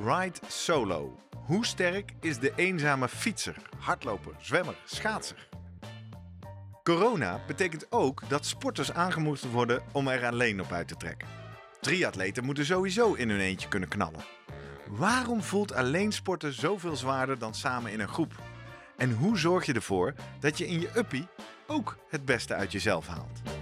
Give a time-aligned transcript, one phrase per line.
[0.00, 1.18] Ride Solo.
[1.46, 5.48] Hoe sterk is de eenzame fietser, hardloper, zwemmer, schaatser?
[6.82, 11.28] Corona betekent ook dat sporters aangemoedigd worden om er alleen op uit te trekken.
[11.80, 14.24] Triatleten moeten sowieso in hun eentje kunnen knallen.
[14.86, 18.32] Waarom voelt alleen sporten zoveel zwaarder dan samen in een groep?
[18.96, 21.28] En hoe zorg je ervoor dat je in je uppie
[21.66, 23.61] ook het beste uit jezelf haalt?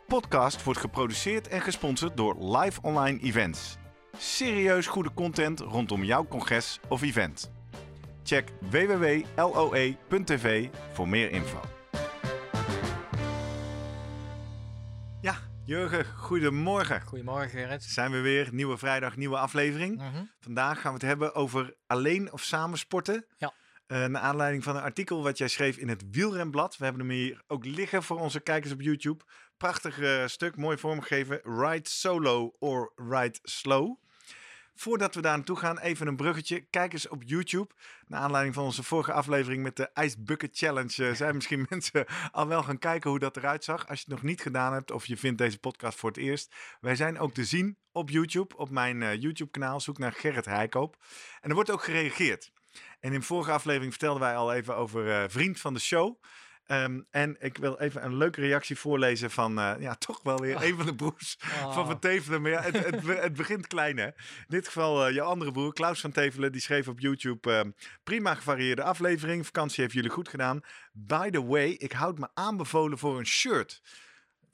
[0.11, 3.77] podcast wordt geproduceerd en gesponsord door Live Online Events.
[4.17, 7.51] Serieus goede content rondom jouw congres of event.
[8.23, 10.09] Check www.loe.tv
[10.93, 11.59] voor meer info.
[15.21, 17.01] Ja, Jurgen, goedemorgen.
[17.01, 17.83] Goedemorgen Gerrit.
[17.83, 19.97] Zijn we weer, nieuwe vrijdag, nieuwe aflevering.
[19.97, 20.23] Mhm.
[20.39, 23.25] Vandaag gaan we het hebben over alleen of samen sporten.
[23.37, 23.53] Ja.
[23.87, 26.77] Uh, naar aanleiding van een artikel wat jij schreef in het Wielrenblad.
[26.77, 29.23] We hebben hem hier ook liggen voor onze kijkers op YouTube.
[29.61, 31.39] Prachtig uh, stuk, mooi vormgegeven.
[31.43, 33.97] Ride solo or ride slow.
[34.75, 36.59] Voordat we daar naartoe gaan, even een bruggetje.
[36.59, 37.73] Kijk eens op YouTube.
[38.07, 41.09] Naar aanleiding van onze vorige aflevering met de Ice Bucket Challenge.
[41.09, 43.87] Uh, zijn misschien mensen al wel gaan kijken hoe dat eruit zag.
[43.87, 46.55] Als je het nog niet gedaan hebt of je vindt deze podcast voor het eerst.
[46.79, 48.57] Wij zijn ook te zien op YouTube.
[48.57, 49.79] Op mijn uh, YouTube kanaal.
[49.79, 50.97] Zoek naar Gerrit Heikoop.
[51.41, 52.51] En er wordt ook gereageerd.
[52.99, 56.17] En in vorige aflevering vertelden wij al even over vriend van de show.
[56.71, 60.55] Um, en ik wil even een leuke reactie voorlezen van, uh, ja, toch wel weer
[60.55, 60.63] oh.
[60.63, 61.73] een van de broers oh.
[61.73, 62.41] van Van Tevelen.
[62.41, 64.05] Maar ja, het, het, het begint klein, hè.
[64.05, 64.13] In
[64.47, 67.51] dit geval uh, je andere broer, Klaus van Tevelen, die schreef op YouTube...
[67.51, 67.71] Uh,
[68.03, 70.61] prima gevarieerde aflevering, vakantie heeft jullie goed gedaan.
[70.93, 73.81] By the way, ik houd me aanbevolen voor een shirt...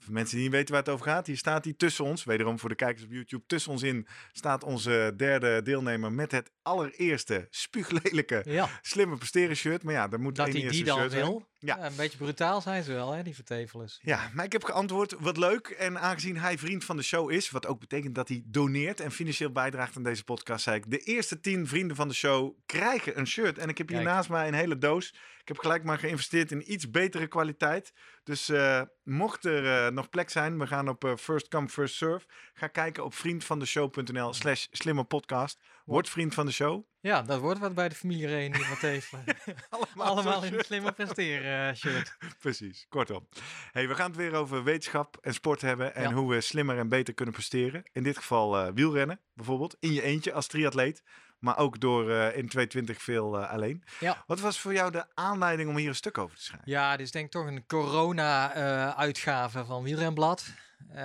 [0.00, 2.24] Voor mensen die niet weten waar het over gaat, hier staat hij tussen ons.
[2.24, 3.46] Wederom voor de kijkers op YouTube.
[3.46, 8.68] Tussen ons in staat onze derde deelnemer met het allereerste spuuglelijke ja.
[8.82, 9.82] slimme presteren shirt.
[9.82, 11.48] Maar ja, daar moet dat één hij eerste die dan wil.
[11.60, 11.76] Ja.
[11.76, 13.98] Ja, een beetje brutaal zijn ze wel, hè, die vertevelers.
[14.02, 15.68] Ja, maar ik heb geantwoord, wat leuk.
[15.68, 19.10] En aangezien hij vriend van de show is, wat ook betekent dat hij doneert en
[19.10, 23.18] financieel bijdraagt aan deze podcast, zei ik, de eerste tien vrienden van de show krijgen
[23.18, 23.58] een shirt.
[23.58, 24.08] En ik heb hier Kijk.
[24.08, 25.14] naast mij een hele doos.
[25.40, 27.92] Ik heb gelijk maar geïnvesteerd in iets betere kwaliteit.
[28.24, 31.94] Dus uh, mocht er uh, nog plek zijn, we gaan op uh, first come, first
[31.94, 32.26] serve.
[32.54, 35.60] Ga kijken op vriendvandeshow.nl slash slimme podcast.
[35.88, 36.84] Word vriend van de show.
[37.00, 39.24] Ja, dat wordt wat bij de familierekening van Tevelen.
[39.70, 40.66] Allemaal, Allemaal in een shirt.
[40.66, 42.16] slimme presteren eh, shirt.
[42.40, 43.28] Precies, kortom.
[43.72, 46.12] Hey, we gaan het weer over wetenschap en sport hebben en Ja.
[46.12, 47.82] hoe we slimmer en beter kunnen presteren.
[47.92, 49.76] In dit geval eh, wielrennen, bijvoorbeeld.
[49.80, 51.02] In je eentje als triatleet,
[51.38, 53.84] maar ook door eh, in 220 veel eh, alleen.
[54.00, 54.22] Ja.
[54.26, 56.70] Wat was voor jou de aanleiding om hier een stuk over te schrijven?
[56.70, 60.46] Ja, dit is denk ik toch een corona-uitgave van Wielrenblad.
[60.88, 61.04] Eh,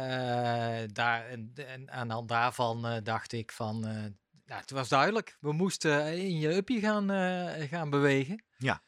[0.88, 3.86] daar, en, en aan de hand daarvan eh, dacht ik van...
[4.53, 8.44] eh, nou, het was duidelijk, we moesten in je uppie gaan, eh, gaan bewegen.
[8.58, 8.81] Ja.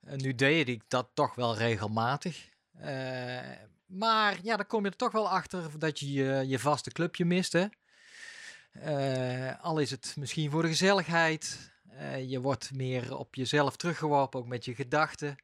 [0.00, 2.48] En nu deed ik dat toch wel regelmatig.
[2.72, 3.38] Eh,
[3.86, 7.24] maar ja, dan kom je er toch wel achter dat je je, je vaste clubje
[7.24, 7.52] mist.
[7.52, 7.66] Hè?
[8.72, 11.72] Eh, al is het misschien voor de gezelligheid.
[11.88, 15.36] Eh, je wordt meer op jezelf teruggeworpen, ook met je gedachten.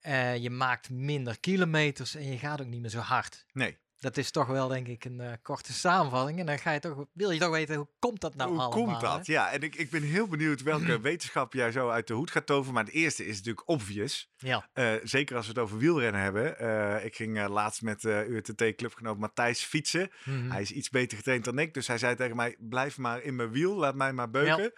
[0.00, 3.44] Eh, je maakt minder kilometers en je gaat ook niet meer zo hard.
[3.52, 3.78] Nee.
[3.98, 6.38] Dat is toch wel, denk ik, een eh, korte samenvatting.
[6.38, 8.84] En dan ga je toch, wil je toch weten, hoe komt dat nou hoe allemaal?
[8.84, 9.26] komt dat?
[9.26, 9.32] hè?
[9.32, 12.46] Ja, en ik, ik ben heel benieuwd welke wetenschap jij zo uit de hoed gaat
[12.46, 12.74] toveren.
[12.74, 14.30] Maar het eerste is natuurlijk obvious.
[14.36, 16.58] Ja, Eh, zeker als we het over wielrennen hebben.
[16.58, 20.10] Eh, ik ging laatst met UTT-clubgenoot Matthijs fietsen.
[20.24, 20.50] Mhm.
[20.50, 21.74] Hij is iets beter getraind dan ik.
[21.74, 23.74] Dus hij zei tegen mij, blijf maar in mijn wiel.
[23.76, 24.62] Laat mij maar beuken.
[24.62, 24.70] Ja.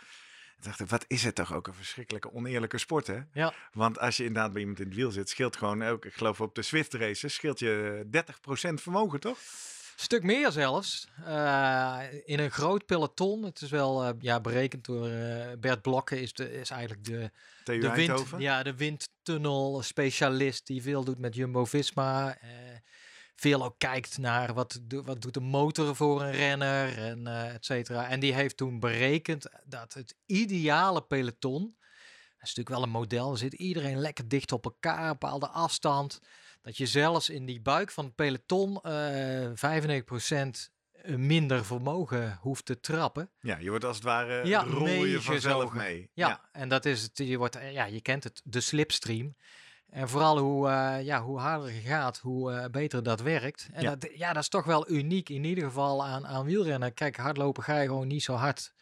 [0.61, 3.19] Dacht, ik, wat is het toch ook een verschrikkelijke oneerlijke sport, hè?
[3.33, 3.55] ja.
[3.73, 6.41] Want als je inderdaad bij iemand in het wiel zit, scheelt gewoon ook, ik geloof
[6.41, 9.39] op de Swift races, scheelt je 30% vermogen, toch?
[10.01, 11.09] Stuk meer zelfs.
[11.25, 13.43] Eh, in een groot peloton.
[13.43, 16.21] Het is wel eh, ja, berekend door eh, Bert Blokken.
[16.21, 17.31] Is, de, is eigenlijk de,
[17.65, 22.37] TU de, wind, ja, de windtunnel specialist die veel doet met Jumbo-Visma.
[22.41, 22.49] eh,
[23.41, 27.65] veel ook kijkt naar wat, wat doet de motor voor een renner en eh et
[27.65, 28.09] cetera.
[28.09, 33.37] En die heeft toen berekend dat het ideale peloton, dat is natuurlijk wel een model,
[33.37, 36.21] zit iedereen lekker dicht op elkaar, een bepaalde afstand.
[36.63, 39.51] Dat je zelfs in die buik van het peloton eh
[40.69, 40.77] 95%
[41.17, 43.31] minder vermogen hoeft te trappen.
[43.41, 46.11] Ja, je wordt als het ware, Ja, rol je vanzelf mee.
[46.15, 47.19] Ja, en dat is het.
[47.19, 49.37] Je, wordt, ja, je kent het, de slipstream.
[49.91, 53.69] En vooral hoe, eh, ja, hoe harder je gaat, hoe eh, beter dat werkt.
[53.73, 53.97] En Ja.
[53.97, 56.95] Dat, ja, dat is toch wel uniek in ieder geval aan, aan wielrennen.
[56.95, 58.73] Kijk, hardlopen ga je gewoon niet zo hard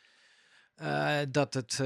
[0.74, 1.82] eh, dat het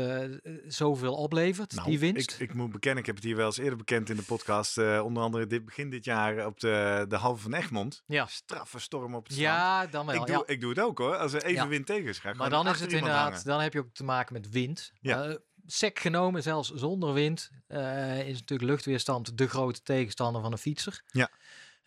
[0.66, 2.32] zoveel oplevert, Nou, die winst.
[2.32, 4.78] Ik, ik moet bekennen, ik heb het hier wel eens eerder bekend in de podcast.
[4.78, 8.02] onder andere dit, begin dit jaar op de, de halve van Egmond.
[8.06, 8.26] Ja.
[8.26, 9.56] Straffe storm op het strand.
[9.56, 10.14] ja, dan wel.
[10.14, 10.42] ik, doe, ja.
[10.46, 11.16] ik doe het ook hoor.
[11.16, 11.68] Als er even Ja.
[11.68, 13.44] wind tegen is, ga ik Maar dan is het inderdaad, hangen.
[13.44, 14.92] dan heb je ook te maken met wind.
[15.00, 15.38] Ja.
[15.66, 21.02] Sec genomen, zelfs zonder wind, eh, is natuurlijk luchtweerstand de grote tegenstander van een fietser.
[21.10, 21.30] Ja.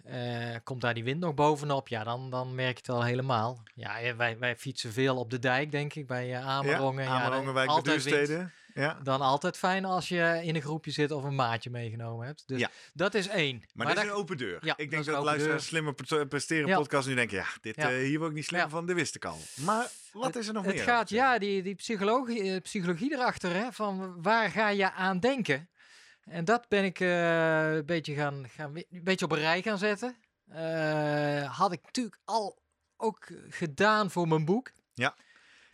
[0.03, 3.63] Eh, komt daar die wind nog bovenop, ja, dan, dan merk je het al helemaal.
[3.75, 7.03] Ja, wij, wij fietsen veel op de dijk, denk ik, bij uh, Amerongen.
[7.03, 8.49] Ja, Ja, Amerongenwijk, altijd wind.
[8.73, 8.99] Ja.
[9.03, 12.43] Dan altijd fijn als je in een groepje zit of een maatje meegenomen hebt.
[12.47, 12.69] Dus Ja.
[12.93, 13.63] dat is één.
[13.73, 14.57] Maar, dit is dat- een open deur.
[14.65, 16.77] Ja, ik dat denk dat luisteraars slimmer pre- presteren Ja.
[16.77, 17.89] podcast nu denken, ja, dit, Ja.
[17.91, 18.69] eh, hier word ik niet slim Ja.
[18.69, 19.37] van, dit wist ik al.
[19.55, 20.83] Maar wat is er nog het meer?
[20.83, 24.91] gaat, over te ja, die, die psychologie, eh, psychologie erachter, hè, van waar ga je
[24.91, 25.69] aan denken?
[26.23, 29.77] En dat ben ik eh, een, beetje gaan, gaan, een beetje op een rij gaan
[29.77, 30.15] zetten.
[31.47, 32.61] Had ik natuurlijk al
[32.97, 34.71] ook gedaan voor mijn boek.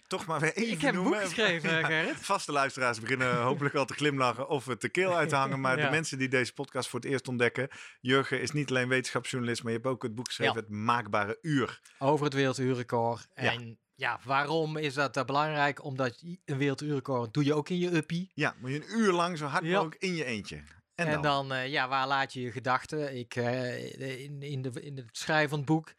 [0.10, 2.16] Toch maar weer even ik heb een boek geschreven, Ja, Gerrit.
[2.16, 5.60] Vaste luisteraars beginnen hopelijk al te glimlachen of het de keel uit te hangen.
[5.60, 7.68] Maar de mensen die deze podcast voor het eerst ontdekken.
[8.02, 10.60] Jurgen is niet alleen wetenschapsjournalist, maar je hebt ook het boek geschreven, Ja.
[10.60, 11.82] Het Maakbare Uur.
[12.00, 13.28] Over het werelduurrecord.
[13.34, 15.84] En ja, waarom is dat eh, belangrijk?
[15.84, 18.32] Omdat een werelduurrecord doe je ook in je uppie.
[18.34, 19.74] Ja, moet je een uur lang zo hard Ja.
[19.74, 20.56] mogelijk in je eentje.
[20.56, 21.22] En, En, dan?
[21.22, 23.18] dan, eh, ja, waar laat je je gedachten?
[23.18, 25.94] Ik, eh, in, in, de, in het schrijven van het boek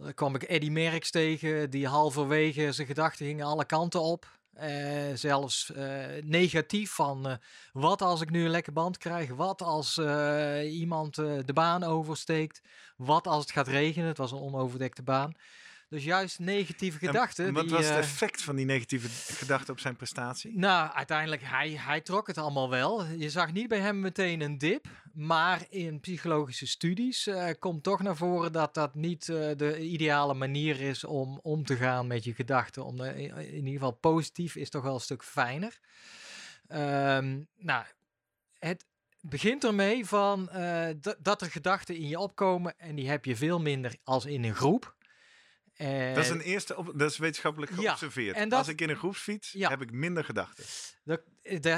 [0.00, 4.26] eh, kwam ik Eddie Merckx tegen, die halverwege zijn gedachten gingen alle kanten op.
[4.54, 7.34] Eh, zelfs eh, negatief van eh,
[7.72, 9.30] wat als ik nu een lekke band krijg?
[9.30, 9.98] Wat als
[10.64, 12.62] iemand de baan oversteekt?
[12.96, 14.08] Wat als het gaat regenen?
[14.08, 15.34] Het was een onoverdekte baan.
[15.88, 17.52] Dus juist negatieve En gedachten.
[17.52, 20.58] Wat die, was het eh, effect van die negatieve gedachten op zijn prestatie?
[20.58, 23.04] nou, uiteindelijk, hij, hij trok het allemaal wel.
[23.04, 24.86] Je zag niet bij hem meteen een dip.
[25.12, 30.34] Maar in psychologische studies eh, komt toch naar voren dat dat niet eh, de ideale
[30.34, 32.84] manier is om om te gaan met je gedachten.
[32.84, 35.78] Om de- in, in ieder geval positief is toch wel een stuk fijner.
[36.68, 37.84] Ehm, nou,
[38.58, 38.84] het
[39.20, 40.50] begint ermee van
[41.18, 44.54] dat er gedachten in je opkomen en die heb je veel minder als in een
[44.54, 44.94] groep.
[45.76, 48.36] Dat is En- een eerste, op, dat is wetenschappelijk geobserveerd.
[48.50, 49.68] dat- Als ik in een groepsfiets, Ja.
[49.68, 50.64] heb ik minder gedachten.
[51.04, 51.20] Dat,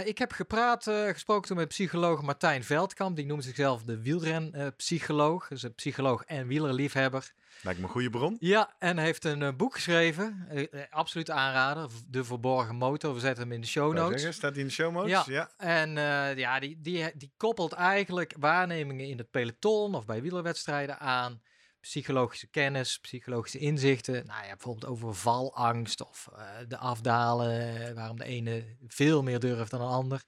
[0.06, 3.16] ik heb gepraat, eh, gesproken toen met psycholoog Martijn Veldkamp.
[3.16, 5.48] Die noemt zichzelf de wielrenpsycholoog.
[5.48, 7.32] dus een psycholoog en wielerliefhebber.
[7.62, 8.37] Lijkt me een goede bron.
[8.40, 10.46] Ja, en heeft een eh, boek geschreven.
[10.48, 11.90] eh, absoluut aanrader.
[12.08, 13.14] De Verborgen Motor.
[13.14, 14.20] We zetten hem in de show notes.
[14.20, 15.10] zeggen, staat die in de show notes?
[15.10, 15.25] Ja.
[15.26, 15.50] ja.
[15.56, 15.90] En
[16.38, 21.43] ja, die, die, die koppelt eigenlijk waarnemingen in het peloton of bij wielerwedstrijden aan
[21.86, 24.26] psychologische kennis, psychologische inzichten.
[24.26, 29.40] Nou ja, bijvoorbeeld over valangst of eh, de afdalen, eh, waarom de ene veel meer
[29.40, 30.22] durft dan een ander.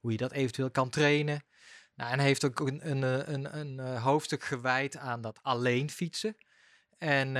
[0.00, 1.44] Hoe je dat eventueel kan trainen.
[1.94, 5.90] Nou, en hij heeft ook een, een, eh, een, een, hoofdstuk gewijd aan dat alleen
[5.90, 6.36] fietsen.
[6.98, 7.32] En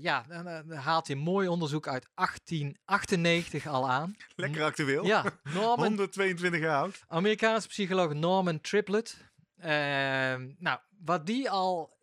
[0.00, 4.16] ja, dan, haalt hij een mooi onderzoek uit 1898 al aan.
[4.36, 5.04] Lekker actueel.
[5.04, 7.04] Ja, Norman 122 jaar oud.
[7.08, 9.16] Amerikaanse psycholoog Norman Triplett.
[9.56, 11.94] Ehm, nou, wat die al,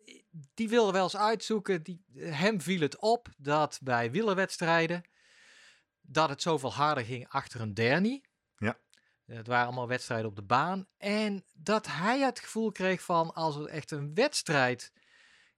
[0.54, 1.82] die wilde wel eens uitzoeken.
[1.82, 5.02] Die, hem viel het op dat bij wielerwedstrijden
[6.00, 8.24] dat het zoveel harder ging achter een dernie.
[8.56, 8.78] Ja.
[9.26, 10.86] Het waren allemaal wedstrijden op de baan.
[10.96, 14.92] En dat hij het gevoel kreeg van als het echt een wedstrijd.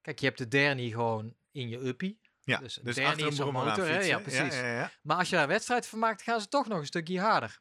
[0.01, 2.21] Kijk, je hebt de dernie gewoon in je uppie.
[2.41, 4.01] Ja, Dus een dus dernie achter een is aan motor, hè?
[4.01, 4.55] Ja, precies.
[4.55, 4.91] Ja, ja, ja.
[5.03, 7.61] Maar als je daar een wedstrijd van maakt, gaan ze toch nog een stukje harder.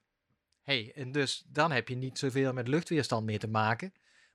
[0.62, 3.94] hey, en dus dan heb je niet zoveel met luchtweerstand meer te maken.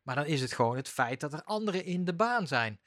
[0.08, 2.80] Maar dan is het gewoon het feit dat er anderen in de baan zijn.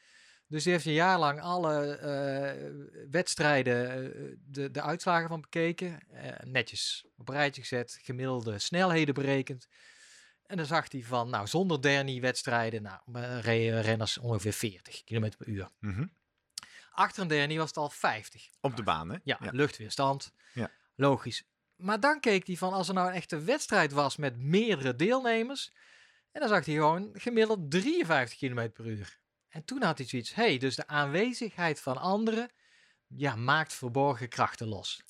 [0.47, 2.71] Dus die heeft een jaar lang alle eh,
[3.11, 6.07] wedstrijden, eh, de, de uitslagen van bekeken.
[6.09, 9.67] eh, netjes op een rijtje gezet, gemiddelde snelheden berekend.
[10.45, 12.99] En dan zag hij van, nou, zonder dernie wedstrijden, nou,
[13.41, 15.69] reden renners ongeveer 40 km per uur.
[15.79, 16.05] Mhm.
[16.91, 18.49] Achter een dernie was het al 50.
[18.61, 19.17] Op de baan, hè?
[19.23, 20.33] Ja, luchtweerstand.
[20.53, 20.71] Ja.
[20.95, 21.43] Logisch.
[21.75, 25.71] Maar dan keek hij van als er nou een echte wedstrijd was met meerdere deelnemers.
[26.31, 29.19] En dan zag hij gewoon gemiddeld 53 km per uur.
[29.49, 30.33] En toen had hij zoiets.
[30.33, 32.49] hey, dus de aanwezigheid van anderen
[33.07, 35.03] ja, maakt verborgen krachten los.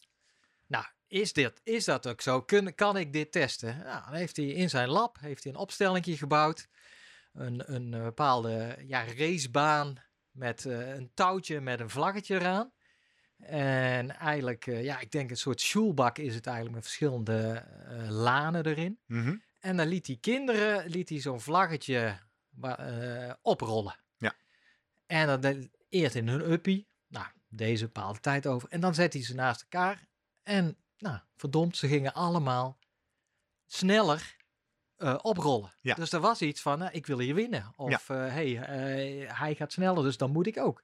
[0.68, 2.42] Nou, is, dit, is dat ook zo?
[2.42, 3.78] Kun, kan ik dit testen?
[3.78, 6.68] Nou, dan heeft hij in zijn lab heeft hij een opstelling gebouwd.
[7.34, 9.96] Een, een eh, bepaalde ja, racebaan
[10.32, 12.72] met eh, een touwtje met een vlaggetje eraan.
[13.38, 17.66] En eigenlijk, eh, ja, ik denk een soort schoolbak is het eigenlijk met verschillende
[18.10, 19.00] lanen erin.
[19.06, 19.36] Mhm.
[19.62, 22.20] En dan liet die kinderen liet hij zo'n vlaggetje
[22.62, 23.96] eh, oprollen.
[24.18, 24.36] Ja.
[25.06, 26.88] En dan eerst in hun uppie.
[27.08, 28.70] Nou, deze bepaalde tijd over.
[28.70, 30.08] En dan zet hij ze naast elkaar.
[30.44, 32.78] En nou, verdomd, ze gingen allemaal
[33.66, 34.36] sneller
[34.96, 35.74] eh, oprollen.
[35.82, 35.96] Ja.
[35.96, 37.74] Dus er was iets van, nou, ik wil hier winnen.
[37.76, 40.84] Of eh, hey, eh, hij gaat sneller, dus dan moet ik ook.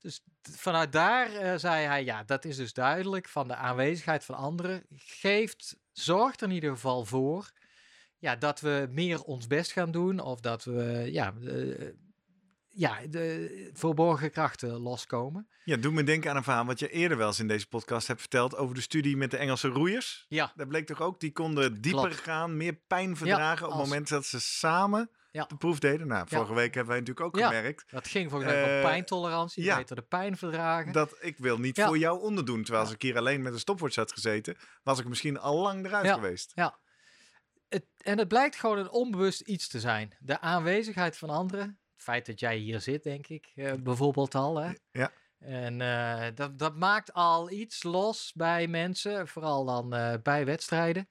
[0.00, 4.34] Dus vanuit daar eh, zei hij, ja, dat is dus duidelijk van de aanwezigheid van
[4.34, 4.86] anderen.
[4.96, 7.50] Geeft, zorgt er in ieder geval voor
[8.20, 10.20] ja, dat we meer ons best gaan doen.
[10.20, 11.88] Of dat we ja, eh,
[12.68, 15.48] ja, de verborgen krachten loskomen.
[15.64, 18.06] Ja, doe me denken aan een verhaal wat je eerder wel eens in deze podcast
[18.06, 20.26] hebt verteld over de studie met de Engelse roeiers.
[20.28, 22.20] Ja, Daar bleek toch ook, die konden dieper Klopt.
[22.20, 25.44] gaan, meer pijn verdragen op het moment dat ze samen Ja.
[25.44, 26.06] de proef deden.
[26.06, 26.36] Nou, Ja.
[26.36, 27.46] vorige week hebben wij natuurlijk ook Ja.
[27.48, 29.64] gemerkt dat ging volgens mij Eh, om pijntolerantie.
[29.64, 29.76] ja.
[29.76, 30.92] Beter de pijn verdragen.
[30.92, 32.62] dat ik wil niet voor jou onderdoen.
[32.62, 35.84] Terwijl als ik hier alleen met een stopwatch had gezeten, was ik misschien al lang
[35.86, 36.52] eruit geweest.
[36.54, 36.78] Ja.
[37.70, 40.12] Het, en het blijkt gewoon een onbewust iets te zijn.
[40.18, 41.66] De aanwezigheid van anderen.
[41.92, 44.56] Het feit dat jij hier zit, denk ik, eh, bijvoorbeeld al.
[44.56, 44.72] Hè?
[44.90, 45.12] Ja.
[45.38, 51.08] En eh, dat, dat maakt al iets los bij mensen, vooral dan eh, bij wedstrijden.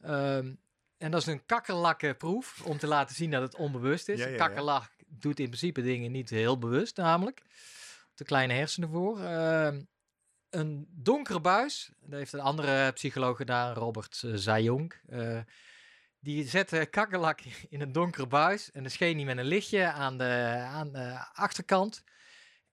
[0.00, 0.54] Ehm,
[0.98, 4.18] en dat is een kakkerlakkenproef om te laten zien dat het onbewust is.
[4.18, 4.46] Ja, ja, Een ja.
[4.46, 7.42] kakkerlak doet in principe dingen niet heel bewust, namelijk.
[8.14, 9.20] De kleine hersenen voor.
[9.20, 9.82] Ehm,
[10.50, 14.94] een donkere buis, dat heeft een andere psycholoog gedaan, Robert Zajong.
[16.26, 20.18] Die zette kakkerlak in een donkere buis en dan scheen hij met een lichtje aan
[20.18, 22.04] de, aan de achterkant.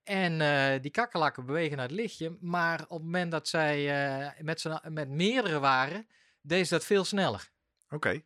[0.03, 4.43] En eh, die kakkerlakken bewegen naar het lichtje, maar op het moment dat zij eh,
[4.43, 6.07] met, met meerdere waren,
[6.41, 7.49] deed ze dat veel sneller.
[7.89, 8.21] Oké,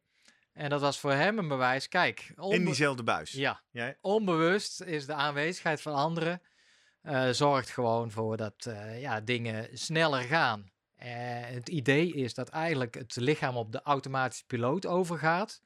[0.54, 1.88] En dat was voor hem een bewijs.
[1.88, 3.32] Kijk, in diezelfde buis.
[3.32, 3.96] ja, Ja.
[4.02, 6.42] onbewust is de aanwezigheid van anderen.
[7.02, 8.70] eh, zorgt gewoon voor dat
[9.00, 10.72] ja, dingen sneller gaan.
[10.98, 11.10] Eh,
[11.46, 15.62] het idee is dat eigenlijk het lichaam op de automatische piloot overgaat.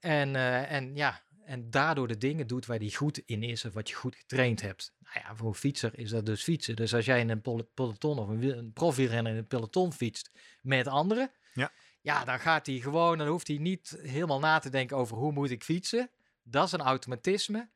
[0.00, 3.72] En, eh, en, ja, en daardoor de dingen doet waar die goed in is of
[3.72, 4.94] wat je goed getraind hebt.
[4.98, 6.76] Nou ja, voor een fietser is dat dus fietsen.
[6.76, 10.30] Dus als jij in een pel- peloton of een, een profielrenner in een peloton fietst
[10.62, 11.30] met anderen.
[11.52, 11.72] Ja.
[12.00, 15.32] Ja, dan gaat hij gewoon, dan hoeft hij niet helemaal na te denken over hoe
[15.32, 16.10] moet ik fietsen.
[16.42, 17.70] Dat is een automatisme.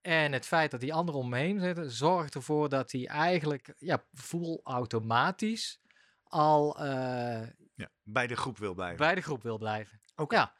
[0.00, 3.74] En het feit dat die anderen om me heen zitten, zorgt ervoor dat hij eigenlijk
[3.78, 5.80] ja, voel automatisch
[6.28, 7.42] al eh,
[7.74, 8.96] Ja, bij de groep wil blijven.
[8.96, 10.00] bij de groep wil blijven.
[10.16, 10.34] Oké.
[10.36, 10.52] Ja,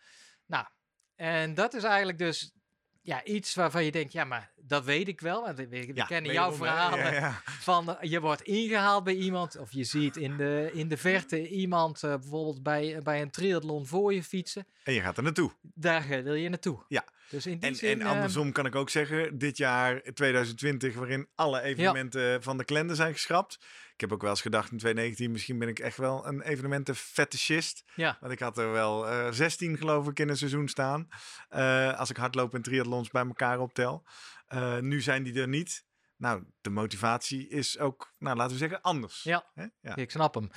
[0.46, 0.66] nou,
[1.14, 2.54] en dat is eigenlijk dus
[3.02, 5.42] ja, iets waarvan je denkt, ja, maar dat weet ik wel.
[5.42, 7.40] Want we, we Ja, kennen jouw verhalen Ja, ja.
[7.44, 11.48] van eh, je wordt ingehaald bij iemand of je ziet in de, in de verte
[11.48, 14.66] iemand eh, bijvoorbeeld bij, bij een triathlon voor je fietsen.
[14.84, 15.52] En je gaat er naartoe.
[15.62, 16.84] Daar wil je naartoe.
[16.88, 17.04] Ja.
[17.30, 18.00] Dus in die En, zin...
[18.00, 22.96] en andersom kan ik ook zeggen, dit jaar 2020, waarin alle evenementen van de kalender
[22.96, 23.58] zijn geschrapt.
[23.96, 27.82] Ik heb ook wel eens gedacht in 2019, misschien ben ik echt wel een evenementenfetischist.
[27.94, 31.08] ja, Want ik had er wel eh 16 geloof ik in een seizoen staan.
[31.48, 34.04] Eh, als ik hardlopen en triathlons bij elkaar optel.
[34.46, 35.84] Eh, nu zijn die er niet.
[36.16, 39.22] Nou, de motivatie is ook, nou laten we zeggen, anders.
[39.22, 39.46] Ja.
[39.80, 39.96] Ja.
[39.96, 40.48] ik snap hem.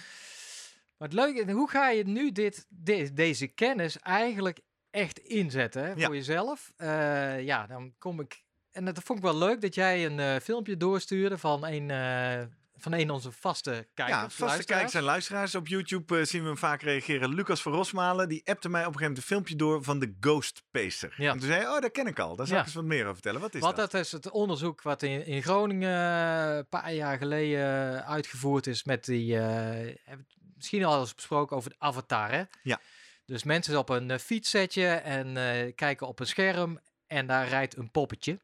[0.97, 5.93] Maar het leuke hoe ga je nu dit, de- deze kennis eigenlijk echt inzetten hè,
[5.93, 6.05] Ja.
[6.05, 6.71] voor jezelf?
[6.75, 8.43] Eh, ja, dan kom ik...
[8.71, 11.89] En dat vond ik wel leuk dat jij een filmpje doorstuurde van een,
[12.79, 14.19] van een onze vaste kijkers.
[14.21, 15.55] Ja, vaste kijkers en luisteraars.
[15.55, 17.33] Op YouTube eh, zien we hem vaak reageren.
[17.33, 20.15] Lucas van Rosmalen, die appte mij op een gegeven moment een filmpje door van de
[20.19, 21.13] Ghost Pacer.
[21.17, 21.31] Ja.
[21.31, 22.35] En toen zei hij, oh, dat ken ik al.
[22.35, 22.61] Daar zal Ja.
[22.61, 23.41] ik eens wat meer over vertellen.
[23.41, 23.91] Wat is Want dat?
[23.91, 25.89] dat is het onderzoek wat in, in Groningen
[26.49, 29.95] eh, een paar jaar geleden uitgevoerd is met die, eh,
[30.55, 32.43] misschien al eens besproken over de avatar, hè?
[32.63, 32.79] Ja.
[33.29, 37.77] Dus mensen op een eh, fiets en eh, kijken op een scherm en daar rijdt
[37.77, 38.39] een poppetje.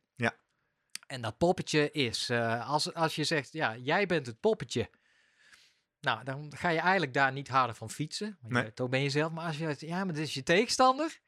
[1.08, 4.90] En dat poppetje is, eh, als, als je zegt, ja, jij bent het poppetje.
[6.02, 8.38] Nou, dan ga je eigenlijk daar niet harder van fietsen.
[8.42, 8.74] Want Nee.
[8.74, 9.32] toch ben je zelf.
[9.32, 11.20] Maar als je, ja, maar dit is je tegenstander.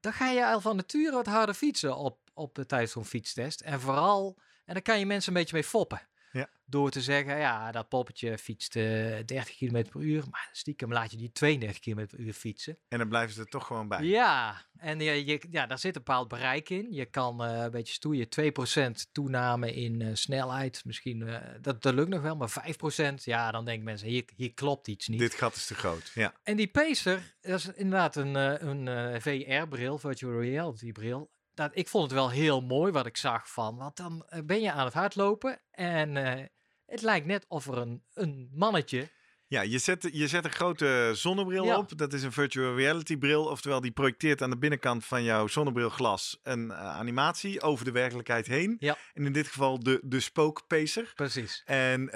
[0.00, 3.60] Dan ga je al van nature wat harder fietsen op, op de tijdens zo'n fietstest.
[3.60, 6.00] En vooral, en dan kan je mensen een beetje mee foppen.
[6.32, 6.48] Ja.
[6.64, 8.82] Door te zeggen, ja, dat poppetje fietst eh
[9.24, 10.24] 30 km per uur.
[10.30, 12.78] Maar stiekem laat je die 32 km per uur fietsen.
[12.88, 14.02] En dan blijven ze er toch gewoon bij.
[14.02, 16.92] Ja, en je, je, ja, daar zit een bepaald bereik in.
[16.92, 18.28] Je kan eh, een beetje stoeien.
[18.28, 20.84] 2% toename in eh, snelheid.
[20.84, 23.14] Misschien, eh, dat, dat lukt nog wel, maar 5%.
[23.24, 25.18] Ja, dan denken mensen, hier, hier klopt iets niet.
[25.18, 26.10] Dit gat is te groot.
[26.14, 26.34] Ja.
[26.42, 31.30] En die Pacer, dat is inderdaad een, een VR-bril, virtual reality-bril.
[31.56, 34.60] Dat, ik vond het wel heel mooi wat ik zag van, want dan eh, ben
[34.60, 36.44] je aan het hardlopen en eh,
[36.86, 39.08] het lijkt net of er een, een mannetje
[39.46, 41.78] Ja, je zet, je zet een grote zonnebril Ja.
[41.78, 41.98] op.
[41.98, 43.44] Dat is een virtual reality bril.
[43.44, 48.46] Oftewel, die projecteert aan de binnenkant van jouw zonnebrilglas een eh, animatie over de werkelijkheid
[48.46, 48.76] heen.
[48.78, 48.96] Ja.
[49.14, 51.12] En in dit geval de, de spookpacer.
[51.14, 51.62] Precies.
[51.64, 52.10] En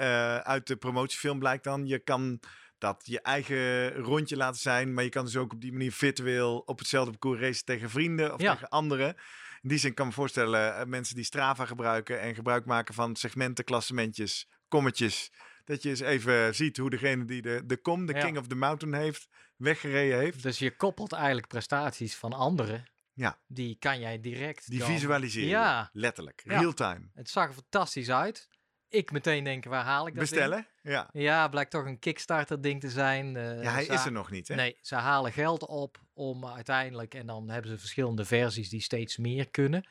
[0.45, 2.39] uit de promotiefilm blijkt dan, je kan
[2.81, 4.93] dat je eigen rondje laten zijn.
[4.93, 8.33] Maar je kan dus ook op die manier virtueel op hetzelfde parcours racen tegen vrienden
[8.33, 8.53] of Ja.
[8.53, 9.15] tegen anderen.
[9.61, 12.93] In die zin kan ik me voorstellen, eh, mensen die Strava gebruiken en gebruik maken
[12.93, 15.31] van segmenten, klassementjes, kommetjes.
[15.65, 18.23] Dat je eens even ziet hoe degene die de, de kom, de Ja.
[18.23, 20.43] King of the Mountain heeft, weggereden heeft.
[20.43, 22.85] Dus je koppelt eigenlijk prestaties van anderen.
[23.13, 23.39] Ja.
[23.47, 24.69] Die kan jij direct.
[24.69, 25.49] Die dan- visualiseren.
[25.49, 25.89] Ja.
[25.93, 26.41] Letterlijk.
[26.45, 27.09] Real time.
[27.13, 28.47] Het zag er fantastisch uit.
[28.91, 30.29] Ik meteen denken, waar haal ik dat ding?
[30.29, 30.67] Bestellen?
[30.83, 31.09] Ja.
[31.13, 33.35] Ja, blijkt toch een Kickstarter ding te zijn.
[33.35, 34.55] eh, Ja, hij is er nog niet, hè?
[34.55, 39.17] Nee, ze halen geld op om uiteindelijk, en dan hebben ze verschillende versies die steeds
[39.17, 39.85] meer kunnen.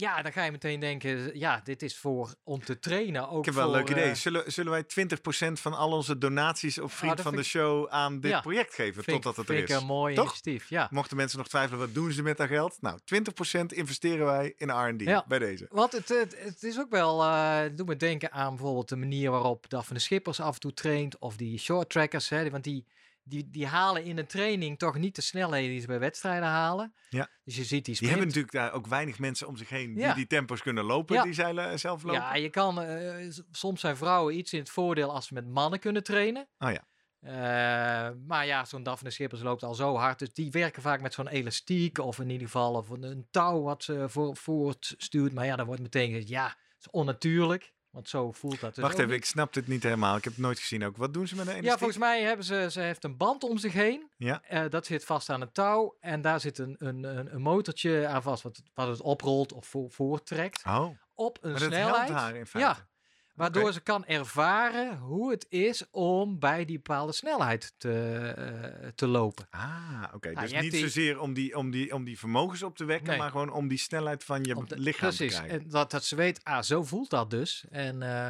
[0.00, 3.28] Ja, dan ga je meteen denken, ja, dit is voor om te trainen.
[3.28, 4.10] Ook Ik heb wel een voor, leuk idee.
[4.10, 7.88] eh, Zullen, zullen wij 20% van al onze donaties op Vriend dat van de Show
[7.88, 8.40] aan dit Ja.
[8.40, 9.04] project geven?
[9.04, 9.70] vind totdat het er is.
[9.70, 10.24] een mooi Toch?
[10.24, 10.88] initiatief, ja.
[10.90, 12.76] Mochten mensen nog twijfelen, wat doen ze met dat geld?
[12.80, 15.24] Nou, 20% investeren wij in R&D Ja.
[15.28, 15.66] bij deze.
[15.70, 19.30] Want het, het, het is ook wel, het doet me denken aan bijvoorbeeld de manier
[19.30, 21.18] waarop Daphne Schippers af en toe traint.
[21.18, 22.86] Of die short trackers, hè, want die,
[23.30, 26.94] die, die halen in een training toch niet de snelheden die ze bij wedstrijden halen.
[27.08, 27.28] Ja.
[27.44, 28.10] Dus je ziet die Die sprint.
[28.12, 30.14] hebben natuurlijk daar ook weinig mensen om zich heen die Ja.
[30.14, 31.22] die tempo's kunnen lopen, Ja.
[31.22, 32.20] die zeilen zelf lopen.
[32.20, 35.78] Ja, je kan, eh, soms zijn vrouwen iets in het voordeel als ze met mannen
[35.80, 36.48] kunnen trainen.
[36.58, 36.88] Oh ja.
[37.20, 40.18] Eh, maar ja, zo'n Daphne Schippers loopt al zo hard.
[40.18, 43.62] Dus die werken vaak met zo'n elastiek of in ieder geval of een, een touw
[43.62, 45.32] wat ze voor, voortstuurt.
[45.32, 47.72] Maar ja, dan wordt meteen gezegd, ja, het is onnatuurlijk.
[47.90, 49.16] Want zo voelt dat dus Wacht even, niet.
[49.16, 50.16] ik snap dit niet helemaal.
[50.16, 50.96] Ik heb het nooit gezien ook.
[50.96, 51.78] Wat doen ze met een Ja, elastiek?
[51.78, 54.10] volgens mij hebben ze, ze heeft een band om zich heen.
[54.16, 54.42] Ja.
[54.42, 55.96] Eh, dat zit vast aan een touw.
[56.00, 59.66] En daar zit een, een, een, een motortje aan vast wat, wat het oprolt of
[59.66, 60.62] voor, voortrekt.
[60.66, 61.96] Oh, Op een maar dat snelheid.
[62.08, 62.70] helpt haar in feite.
[62.70, 62.86] Ja,
[63.34, 69.06] waardoor ze kan ervaren hoe het is om bij die bepaalde snelheid te, eh, te
[69.06, 69.46] lopen.
[69.50, 70.30] Ah, oké.
[70.32, 73.08] Nou, dus niet die- zozeer om die, om, die, om die vermogens op te wekken,
[73.08, 73.18] Nee.
[73.18, 75.34] maar gewoon om die snelheid van je lichaam precies.
[75.34, 75.60] te krijgen.
[75.60, 77.64] En dat, dat ze weet, ah, zo voelt dat dus.
[77.70, 78.28] En eh,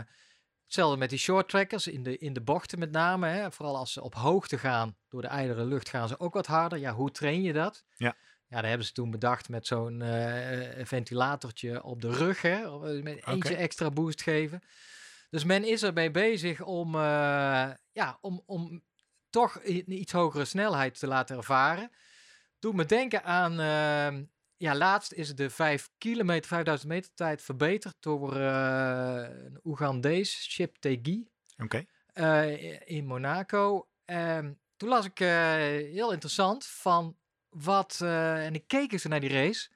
[0.64, 3.26] hetzelfde met die short trackers in de, in de bochten met name.
[3.28, 3.52] Hè.
[3.52, 6.78] Vooral als ze op hoogte gaan, door de ijlere lucht gaan ze ook wat harder.
[6.78, 7.84] Ja, hoe train je dat?
[7.96, 8.16] Ja.
[8.48, 12.42] Ja, daar hebben ze toen bedacht met zo'n eh, ventilatortje op de rug.
[12.42, 14.62] Hè, met eentje extra boost geven.
[15.30, 18.82] Dus men is ermee bezig om, eh, ja, om, om
[19.30, 21.90] toch een iets hogere snelheid te laten ervaren.
[22.58, 24.22] Doet me denken aan, eh,
[24.56, 30.76] ja, laatst is de 5 kilometer, 5000 meter tijd verbeterd door eh, een Oegandees, Chip
[30.76, 31.28] Tegui
[31.62, 31.84] Oké.
[32.12, 33.88] eh, in Monaco.
[34.04, 37.16] Ehm, toen las ik heel interessant van
[37.48, 39.70] wat, en ik keek eens naar die race.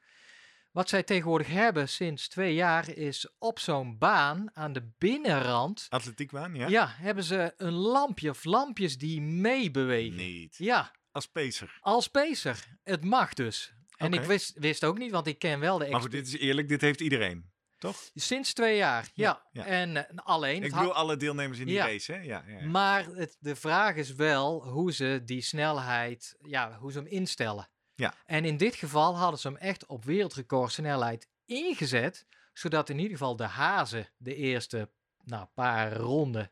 [0.74, 5.86] Wat zij tegenwoordig hebben sinds twee jaar is op zo'n baan aan de binnenrand.
[5.88, 6.68] Atletiekbaan, ja?
[6.68, 10.16] Ja, hebben ze een lampje of lampjes die meebewegen.
[10.16, 10.56] Niet.
[10.58, 11.78] Ja, Als pacer.
[11.80, 12.64] als pacer.
[12.82, 13.74] Het mag dus.
[13.96, 16.38] En ik wist, wist ook niet, want ik ken wel de Maar goed, dit is
[16.38, 17.52] eerlijk, dit heeft iedereen.
[17.78, 18.10] Toch?
[18.14, 19.42] Sinds twee jaar, ja.
[19.52, 19.66] Ja, ja.
[19.70, 20.62] En eh, alleen...
[20.62, 21.86] Ik bedoel alle deelnemers in die Ja.
[21.86, 22.18] race, hè?
[22.20, 22.44] Ja.
[22.64, 27.68] Maar het, de vraag is wel hoe ze die snelheid, ja, hoe ze hem instellen.
[27.94, 28.14] Ja.
[28.26, 33.12] En in dit geval hadden ze hem echt op wereldrecord snelheid ingezet, zodat in ieder
[33.12, 34.90] geval de hazen de eerste
[35.24, 36.50] nou, paar ronden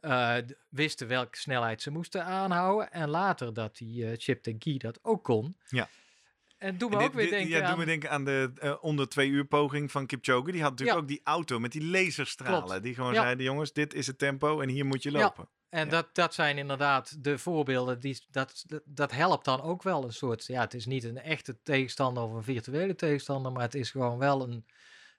[0.00, 0.36] eh,
[0.68, 2.92] wisten welke snelheid ze moesten aanhouden.
[2.92, 5.56] En later dat die eh, Chip de Guy dat ook kon.
[5.68, 5.88] Ja.
[6.58, 7.78] En doe En me dit- ook weer dit- denken ja, doe aan...
[7.78, 10.52] me denken aan de eh, onder twee uur poging van Kipchoge.
[10.52, 11.02] Die had natuurlijk Ja.
[11.02, 12.64] ook die auto met die laserstralen.
[12.64, 12.82] Klopt.
[12.82, 13.22] Die gewoon Ja.
[13.22, 15.18] zeiden, jongens, dit is het tempo en hier moet je Ja.
[15.18, 15.48] lopen.
[15.74, 15.90] En Ja.
[15.90, 18.00] dat, dat zijn inderdaad de voorbeelden.
[18.00, 20.46] Die, dat, dat, dat helpt dan ook wel een soort.
[20.46, 23.52] Ja, het is niet een echte tegenstander of een virtuele tegenstander.
[23.52, 24.66] Maar het is gewoon wel een,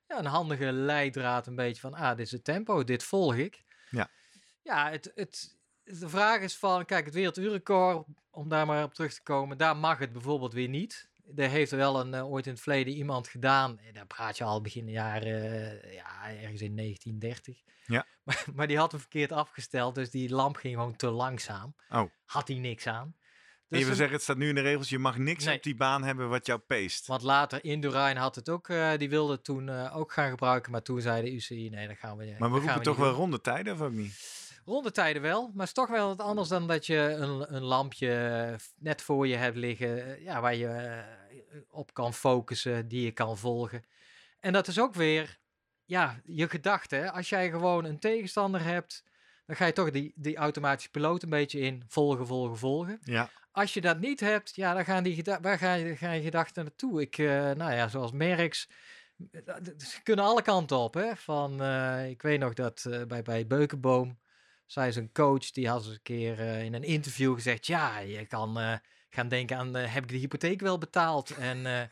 [0.08, 1.48] ja, een handige leidraad.
[1.48, 3.64] Een beetje van: ah, dit is het tempo, dit volg ik.
[3.90, 4.10] Ja.
[4.62, 9.14] Ja, het, het, de vraag is van: kijk, het werelduurrecord, om daar maar op terug
[9.14, 11.10] te komen, daar mag het bijvoorbeeld weer niet.
[11.36, 13.80] Er heeft er wel een, eh, ooit in het verleden iemand gedaan.
[13.80, 17.62] En daar praat je al begin jaren, eh, ja, ergens in 1930.
[17.86, 18.06] Ja.
[18.24, 21.76] Maar, maar die had hem verkeerd afgesteld, dus die lamp ging gewoon te langzaam.
[21.90, 22.10] Oh.
[22.26, 23.16] Had hij niks aan.
[23.68, 25.56] Dus een- zeggen, het staat nu in de regels, je mag niks Nee.
[25.56, 27.08] op die baan hebben wat jou peest.
[27.08, 30.72] Want later Indurain had het ook, eh, die wilde het toen eh, ook gaan gebruiken,
[30.72, 33.10] maar toen zei de UCI, nee, dat gaan we maar we roepen toch niet wel
[33.10, 33.20] doen.
[33.20, 34.45] rondetijden of ook niet?
[34.66, 38.16] Rondetijden wel, maar het is toch wel wat anders dan dat je een, een lampje
[38.16, 43.04] eh, net voor je hebt liggen, eh, ja, waar je eh, op kan focussen, die
[43.04, 43.86] je kan volgen.
[44.40, 45.40] En dat is ook weer,
[45.84, 46.96] ja, je gedachte.
[46.96, 47.12] hè.
[47.12, 49.04] Als jij gewoon een tegenstander hebt,
[49.46, 53.00] dan ga je toch die, die automatische piloot een beetje in volgen, volgen, volgen.
[53.04, 53.30] Ja.
[53.52, 56.64] Als je dat niet hebt, ja, dan gaan, die waar ga je, gaan je gedachten
[56.64, 57.02] naartoe?
[57.02, 57.18] Ik,
[57.58, 58.70] nou ja, zoals Merks,
[59.78, 60.94] ze kunnen alle kanten op.
[60.94, 61.16] Hè?
[61.16, 61.64] Van,
[62.06, 64.18] ik weet nog dat bij, bij Beukenboom
[64.66, 68.26] zei zijn coach, die had eens een keer eh, in een interview gezegd, ja, je
[68.26, 68.74] kan eh,
[69.10, 71.30] gaan denken aan, eh, heb ik de hypotheek wel betaald?
[71.30, 71.90] En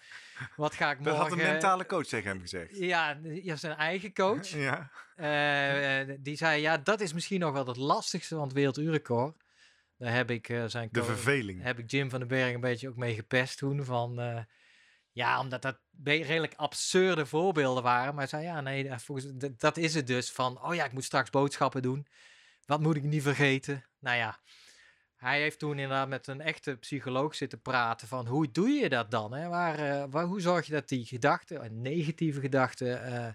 [0.56, 1.22] wat ga ik Dat morgen...
[1.22, 2.78] had een mentale coach tegen hem gezegd.
[2.78, 4.48] Ja, ja, zijn eigen coach.
[4.64, 4.90] Ja.
[6.20, 9.36] Die zei, ja, dat is misschien nog wel het lastigste van het werelduurrecord.
[9.98, 11.64] Daar heb ik eh, zijn De verveling.
[11.64, 13.84] heb ik Jim van den Berg een beetje ook mee gepest toen.
[13.84, 14.46] Van,
[15.12, 18.16] ja, omdat dat redelijk absurde voorbeelden waren.
[18.16, 20.32] Maar hij zei, ja, nee, volgens, dat is het dus.
[20.32, 22.08] Van, oh ja, ik moet straks boodschappen doen.
[22.66, 23.84] Wat moet ik niet vergeten?
[24.00, 24.40] Nou ja,
[25.24, 29.12] hij heeft toen inderdaad met een echte psycholoog zitten praten van, hoe doe je dat
[29.12, 29.34] dan?
[29.34, 29.48] Hè?
[29.48, 33.32] Waar, eh, waar, hoe zorg je dat die gedachten, eh, negatieve gedachten, eh,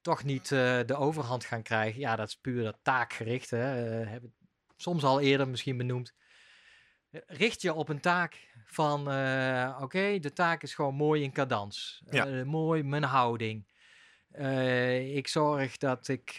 [0.00, 2.00] toch niet de overhand gaan krijgen?
[2.00, 3.50] Ja, dat is puur dat taakgericht.
[3.50, 3.58] Hè?
[3.58, 4.30] Heb ik
[4.76, 6.14] soms al eerder misschien benoemd
[7.26, 9.00] richt je op een taak van,
[9.82, 12.02] oké, de taak is gewoon mooi in cadans.
[12.10, 12.44] Ja.
[12.44, 13.66] Mooi mijn houding.
[15.14, 16.36] Ik zorg dat ik,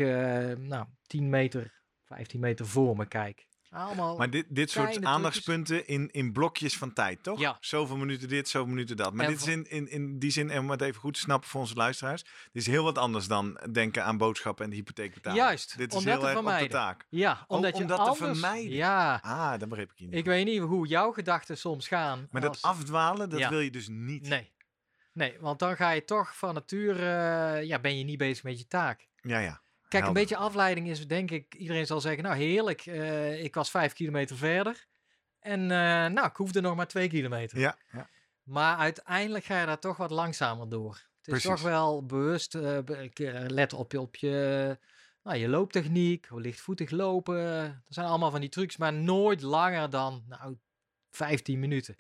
[0.58, 1.83] nou, 10 meter,
[2.16, 3.46] 15 meter voor me kijk.
[3.70, 7.40] Allemaal, Maar dit, dit soort aandachtspunten in, in blokjes van tijd, toch?
[7.40, 7.58] Ja.
[7.60, 9.14] Zoveel minuten dit, zoveel minuten dat.
[9.14, 11.20] Maar En dit is in, in, in die zin, en om het even goed te
[11.20, 14.76] snappen voor onze luisteraars, dit is heel wat anders dan denken aan boodschappen en de
[14.76, 15.38] hypotheek betalen.
[15.40, 17.06] Juist, Dit is heel te erg op de taak.
[17.10, 18.72] ja, omdat om je dat te anders, vermijden.
[18.72, 20.14] Ja, Ah, dat begreep ik niet.
[20.14, 22.28] ik weet niet hoe jouw gedachten soms gaan.
[22.32, 23.50] maar dat afdwalen, dat Ja.
[23.50, 24.28] wil je dus niet.
[24.28, 24.52] Nee.
[25.14, 27.06] Nee, want dan ga je toch van nature,
[27.60, 29.08] eh, ja, ben je niet bezig met je taak.
[29.22, 29.62] Ja, ja.
[29.94, 33.70] Kijk, een beetje afleiding is denk ik, iedereen zal zeggen, nou heerlijk, eh, ik was
[33.70, 34.88] vijf kilometer verder.
[35.40, 37.60] En eh, nou, ik hoefde nog maar twee kilometer.
[37.60, 38.10] Ja, ja.
[38.44, 40.94] Maar uiteindelijk ga je daar toch wat langzamer door.
[40.94, 41.50] Het is Precies.
[41.50, 42.78] toch wel bewust, eh,
[43.48, 44.78] let op je, op je,
[45.24, 47.64] nou, je looptechniek, lichtvoetig lopen.
[47.86, 50.58] Dat zijn allemaal van die trucs, maar nooit langer dan nou,
[51.12, 51.98] 15 minuten.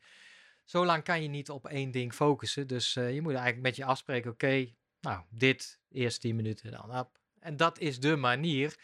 [0.63, 2.67] Zo lang kan je niet op één ding focussen.
[2.67, 7.21] Dus je moet eigenlijk met je afspreken, oké, nou, dit, eerst 10 minuten, dan op.
[7.43, 8.75] En dat is de manier.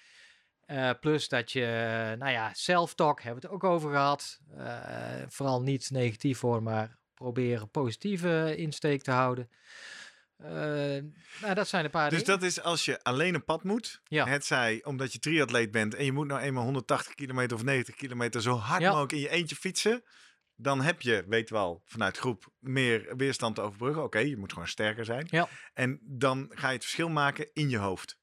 [0.65, 1.65] Eh, plus dat je,
[2.19, 4.39] nou ja, self-talk hebben we het ook over gehad.
[4.57, 9.49] Eh, vooral niet negatief voor, maar proberen positieve insteek te houden.
[10.37, 10.49] Eh,
[11.41, 12.39] nou, dat zijn een paar Dus dingen.
[12.39, 14.01] dat is als je alleen een pad moet.
[14.03, 14.25] Ja.
[14.27, 17.95] Het zij omdat je triatleet bent en je moet nou eenmaal 180 kilometer of 90
[17.95, 18.89] kilometer zo hard Ja.
[18.89, 20.03] mogelijk in je eentje fietsen.
[20.55, 24.03] Dan heb je, weet wel, vanuit groep meer weerstand te overbruggen.
[24.03, 25.27] Oké, je moet gewoon sterker zijn.
[25.29, 25.47] Ja.
[25.73, 28.17] En dan ga je het verschil maken in je hoofd.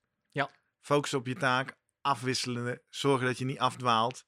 [0.88, 0.94] Ja.
[0.94, 4.25] Focus op je taak, afwisselende, zorgen dat je niet afdwaalt.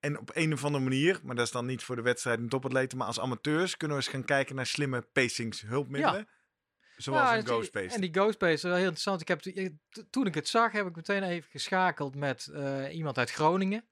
[0.00, 2.48] En op een of andere manier, maar dat is dan niet voor de wedstrijd en
[2.48, 6.28] topatleten, maar als amateurs kunnen we eens gaan kijken naar slimme pacingshulpmiddelen.
[6.96, 7.94] Zoals Ja, een en die- Ghostpace.
[7.94, 9.20] En die Ghostpace, wel heel interessant.
[9.20, 9.40] Ik heb,
[10.10, 13.84] toen ik het zag, heb ik meteen even geschakeld met eh, iemand uit Groningen.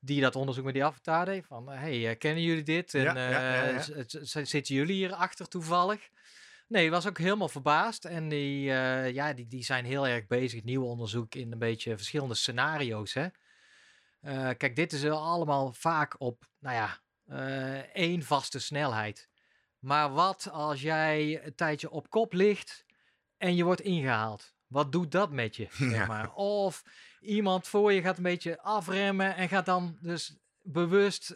[0.00, 1.46] Die dat onderzoek met die avatar deed.
[1.46, 2.94] Van, eh, hey, eh, kennen jullie dit?
[2.94, 3.82] En Ja, ja, ja,
[4.20, 4.44] ja.
[4.44, 6.08] zitten jullie hier achter toevallig?
[6.66, 8.04] Nee, was ook helemaal verbaasd.
[8.04, 10.62] En die, eh, ja, die, die zijn heel erg bezig.
[10.62, 13.14] Nieuw onderzoek in een beetje verschillende scenario's.
[13.14, 13.26] Hè?
[14.20, 19.28] Eh, kijk, dit is allemaal vaak op, nou ja, eh, één vaste snelheid.
[19.78, 22.84] Maar wat als jij een tijdje op kop ligt
[23.36, 24.54] en je wordt ingehaald?
[24.66, 25.66] Wat doet dat met je?
[25.78, 26.06] Zeg Ja.
[26.06, 26.34] maar?
[26.34, 26.82] Of
[27.20, 31.34] iemand voor je gaat een beetje afremmen en gaat dan dus bewust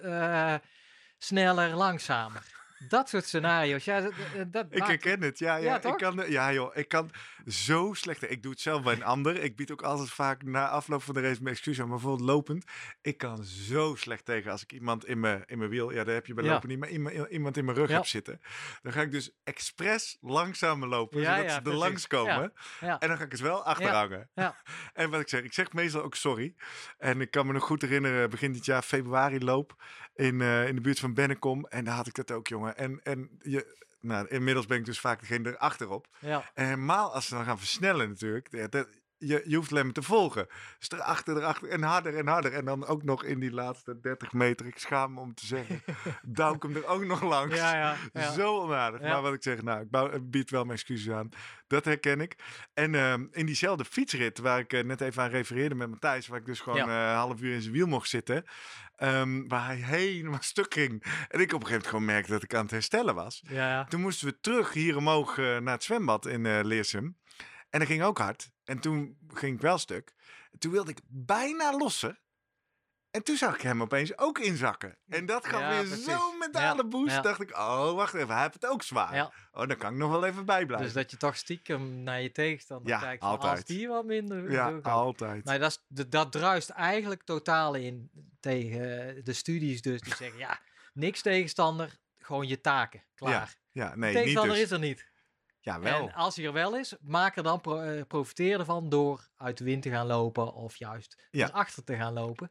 [1.19, 2.58] sneller, langzamer.
[2.89, 3.85] Dat soort scenario's.
[3.85, 4.13] Ja, dat,
[4.53, 5.57] dat- Ik maakt- herken het, ja.
[5.57, 7.11] Ja, Ja, ik kan, ja joh, ik kan
[7.47, 8.31] zo slecht...
[8.31, 9.43] Ik doe het zelf bij een ander.
[9.43, 11.89] Ik bied ook altijd vaak na afloop van de race mijn excuus aan.
[11.89, 12.65] Maar bijvoorbeeld lopend.
[13.03, 15.91] Ik kan zo slecht tegen als ik iemand in mijn, in mijn wiel...
[15.91, 16.53] Ja, dat heb je bij Ja.
[16.53, 16.79] lopen niet.
[16.79, 16.91] Maar
[17.31, 18.41] iemand, in mijn rug heb zitten.
[18.83, 21.25] Dan ga ik dus expres langzamer lopen.
[21.25, 22.53] Zodat ze er langs komen.
[22.81, 22.99] Ja.
[22.99, 24.31] En dan ga ik het wel achter Ja, hangen.
[24.35, 24.57] ja.
[24.93, 26.55] En wat ik zeg, ik zeg meestal ook sorry.
[26.99, 29.77] En ik kan me nog goed herinneren, begin dit jaar februari loop
[30.19, 31.65] in, eh, in de buurt van Bennekom.
[31.67, 32.77] En daar had ik dat ook, jongen.
[32.77, 36.07] En, en je, nou, inmiddels ben ik dus vaak degene erachterop.
[36.21, 36.51] Ja.
[36.55, 38.71] En helemaal als ze dan gaan versnellen natuurlijk.
[38.73, 40.47] dat- je, je hoeft maar te volgen.
[40.79, 42.53] Dus erachter, erachter en harder en harder.
[42.53, 44.67] En dan ook nog in die laatste 30 meter.
[44.67, 45.83] Ik schaam me om te zeggen.
[46.23, 47.57] Douw ik hem er ook nog langs.
[47.57, 48.33] Ja, ja, ja.
[48.33, 49.01] Zo onaardig.
[49.01, 51.29] Maar wat ik zeg, nou, ik bouw- ik bied wel mijn excuses aan.
[51.67, 52.37] Dat herken ik.
[52.75, 56.39] En ehm, in diezelfde fietsrit waar ik eh, net even aan refereerde met Matthijs, waar
[56.39, 56.85] ik dus gewoon Ja.
[57.05, 58.45] eh, een half uur in zijn wiel mocht zitten,
[58.97, 61.03] ehm, waar hij helemaal stuk ging.
[61.29, 63.43] En ik op een gegeven moment gewoon merkte dat ik aan het herstellen was.
[63.49, 63.85] Ja, ja.
[63.85, 67.17] Toen moesten we terug hier omhoog eh, naar het zwembad in eh Leersum.
[67.71, 68.51] En dat ging ook hard.
[68.69, 70.15] En toen ging ik wel stuk.
[70.59, 72.19] Toen wilde ik bijna lossen.
[73.11, 74.97] En toen zag ik hem opeens ook inzakken.
[75.09, 77.15] En dat gaf Ja, weer zo'n mentale Ja, boost.
[77.15, 77.21] ja.
[77.21, 79.49] dacht ik, oh, wacht even, hij heeft het ook zwaar.
[79.53, 80.87] Oh, dan kan ik nog wel even bijblijven.
[80.87, 83.23] Dus dat je toch stiekem naar je tegenstander Ja, kijkt.
[83.23, 83.67] van, Als altijd.
[83.67, 85.45] die wat minder ja, altijd.
[85.45, 90.01] Maar dat, is, dat, druist eigenlijk totaal in tegen de studies dus.
[90.01, 90.61] Die zeggen, ja,
[90.93, 93.05] niks tegenstander, gewoon je taken.
[93.15, 93.57] Klaar.
[93.73, 94.65] Ja, nee, niet tegenstander dus.
[94.65, 95.08] is er niet.
[95.69, 96.09] Ja, wel.
[96.09, 99.59] En als hij er wel is, maak er dan pro eh, profiteer ervan door uit
[99.59, 101.47] de wind te gaan lopen of juist Ja.
[101.49, 102.51] achter te gaan lopen.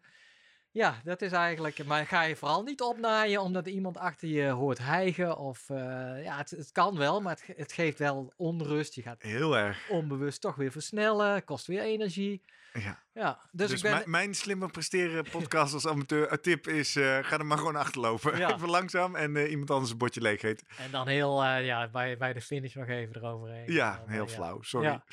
[0.77, 1.85] Ja, dat is eigenlijk.
[1.85, 5.37] Maar ga je vooral niet opnaaien omdat iemand achter je hoort hijgen.
[5.37, 5.77] Of eh,
[6.23, 8.93] ja, het, het kan wel, maar het, het geeft wel onrust.
[8.95, 9.89] Je gaat Heel erg.
[9.89, 12.41] onbewust toch weer versnellen, kost weer energie.
[12.73, 12.99] Ja.
[13.13, 14.09] Ja, dus, Dus, ik ben.
[14.09, 18.37] mijn, slimmer presteren podcast als amateur een tip is, eh, ga er maar gewoon achterlopen.
[18.37, 18.51] Ja.
[18.55, 20.67] Even langzaam en eh, iemand anders een bordje leeg eten.
[20.77, 23.73] En dan heel, eh, ja, bij, bij de finish nog even eroverheen.
[23.73, 24.87] Ja, dan, eh, heel flauw, sorry.
[24.87, 25.03] Ja.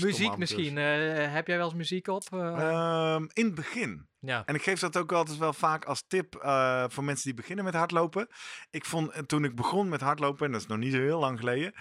[0.00, 0.78] Muziek misschien.
[0.78, 2.22] eh, heb jij wel eens muziek op?
[2.30, 2.38] eh?
[2.70, 4.08] Ehm, in het begin.
[4.20, 4.42] ja.
[4.46, 7.64] En ik geef dat ook altijd wel vaak als tip eh, voor mensen die beginnen
[7.64, 8.28] met hardlopen.
[8.70, 11.38] Ik vond toen ik begon met hardlopen, en dat is nog niet zo heel lang
[11.38, 11.74] geleden,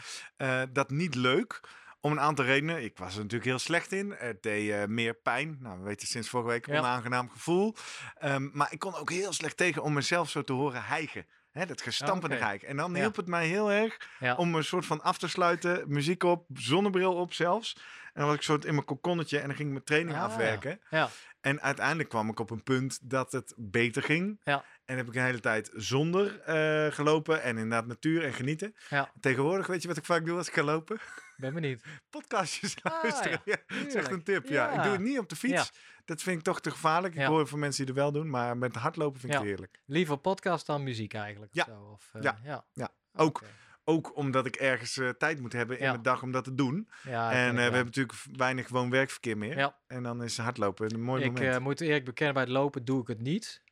[0.73, 1.61] dat niet leuk.
[1.99, 2.83] Om een aantal redenen.
[2.83, 4.15] Ik was er natuurlijk heel slecht in.
[4.17, 5.57] Het deed meer pijn.
[5.59, 6.77] Nou, we weten sinds vorige week Ja.
[6.79, 7.75] onaangenaam gevoel.
[8.15, 11.25] Ehm, maar ik kon ook heel slecht tegen om mezelf zo te horen hijgen.
[11.55, 12.67] Hè, dat gestampende hijgen.
[12.67, 13.97] En dan hielp het mij heel erg
[14.37, 15.83] om een soort van af te sluiten.
[15.87, 17.77] Muziek op, zonnebril op zelfs.
[18.15, 20.23] En dan was ik soort in mijn kokonnetje en dan ging ik mijn training Ah,
[20.23, 20.79] afwerken.
[20.89, 21.09] ja.
[21.41, 24.39] En uiteindelijk kwam ik op een punt dat het beter ging.
[24.43, 24.63] Ja.
[24.85, 28.75] En heb ik een hele tijd zonder eh, gelopen en inderdaad natuur en genieten.
[28.89, 29.11] Ja.
[29.19, 30.97] Tegenwoordig, weet je wat ik vaak doe als ik ga lopen?
[31.37, 31.81] Ben benieuwd.
[32.09, 33.41] Podcastjes Ah, luisteren.
[33.45, 33.55] ja.
[33.67, 34.45] Dat is echt een tip.
[34.47, 34.71] Ja.
[34.71, 35.71] Ik doe het niet op de fiets.
[36.05, 37.15] Dat vind ik toch te gevaarlijk.
[37.15, 39.81] Ik hoor van mensen die het wel doen, maar met hardlopen vind ik het heerlijk.
[39.85, 41.51] Liever podcast dan muziek eigenlijk.
[41.55, 41.65] of Ja.
[41.73, 42.65] Zo, of, eh, Ja.
[42.73, 42.89] ja.
[43.13, 43.41] Ook.
[43.85, 45.89] Ook omdat ik ergens eh, tijd moet hebben in Ja.
[45.91, 46.89] mijn dag om dat te doen.
[47.03, 49.57] Ja, en eh, ik we hebben natuurlijk weinig gewoon werkverkeer meer.
[49.57, 49.77] Ja.
[49.87, 51.55] En dan is hardlopen een mooi Ik moment.
[51.55, 53.63] eh, moet eerlijk bekennen, bij het lopen doe ik het niet.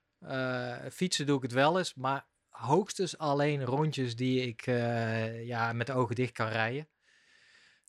[0.91, 4.65] Fietsen doe ik het wel eens, maar hoogstens alleen rondjes die ik
[5.45, 6.88] ja, met de ogen dicht kan rijden.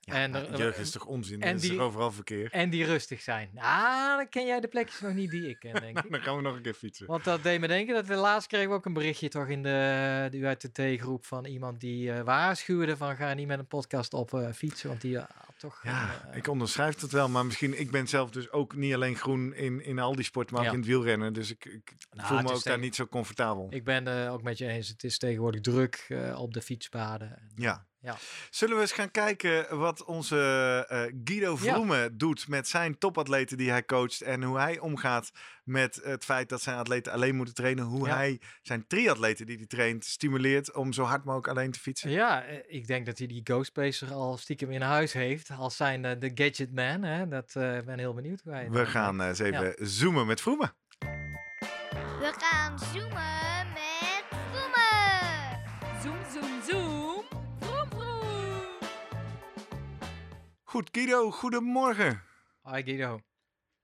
[0.05, 1.41] Ja, en er- jeugd is toch onzin?
[1.43, 2.51] en En is die- er overal verkeer?
[2.53, 3.51] En die rustig zijn.
[3.57, 6.11] Ah, dan ken jij de plekjes nog niet die ik ken, denk ik.
[6.11, 7.07] Dan gaan we nog een keer fietsen.
[7.07, 9.63] Want dat deed me denken dat we laatst kregen we ook een berichtje toch in
[9.63, 14.35] de, de UITT-groep van iemand die eh, waarschuwde van ga niet met een podcast op
[14.35, 15.81] eh, fietsen, want die had toch...
[15.83, 19.17] Ja, eh, ik onderschrijf het wel, maar misschien, ik ben zelf dus ook niet alleen
[19.17, 20.75] groen in, in al die sporten, maar ook Ja.
[20.75, 21.33] in het wielrennen.
[21.33, 23.67] Dus ik, ik Nou, voel me ook daar niet zo comfortabel.
[23.71, 24.89] Ik ben ook met je eens.
[24.89, 27.29] Het is tegenwoordig druk eh, op de fietspaden.
[27.39, 27.87] En, Ja.
[28.05, 28.17] Ja.
[28.51, 30.37] Zullen we eens gaan kijken wat onze
[30.89, 31.73] eh, Guido Ja.
[31.73, 35.31] Vroemen doet met zijn topatleten die hij coacht en hoe hij omgaat
[35.65, 38.15] met het feit dat zijn atleten alleen moeten trainen, hoe Ja.
[38.17, 42.11] hij zijn triatleten die hij traint stimuleert om zo hard mogelijk alleen te fietsen.
[42.11, 45.51] Ja, eh, ik denk dat hij die Ghostpacer al stiekem in huis heeft.
[45.59, 47.03] Als zijn eh, de Gadget Man.
[47.03, 47.29] Hè?
[47.29, 50.75] Dat eh, ik ben heel benieuwd hoe hij We gaan eens even zoomen met Vroemen.
[52.19, 53.54] We gaan zoomen
[60.75, 62.23] Goed, Guido, goedemorgen.
[62.63, 63.21] Hi Guido.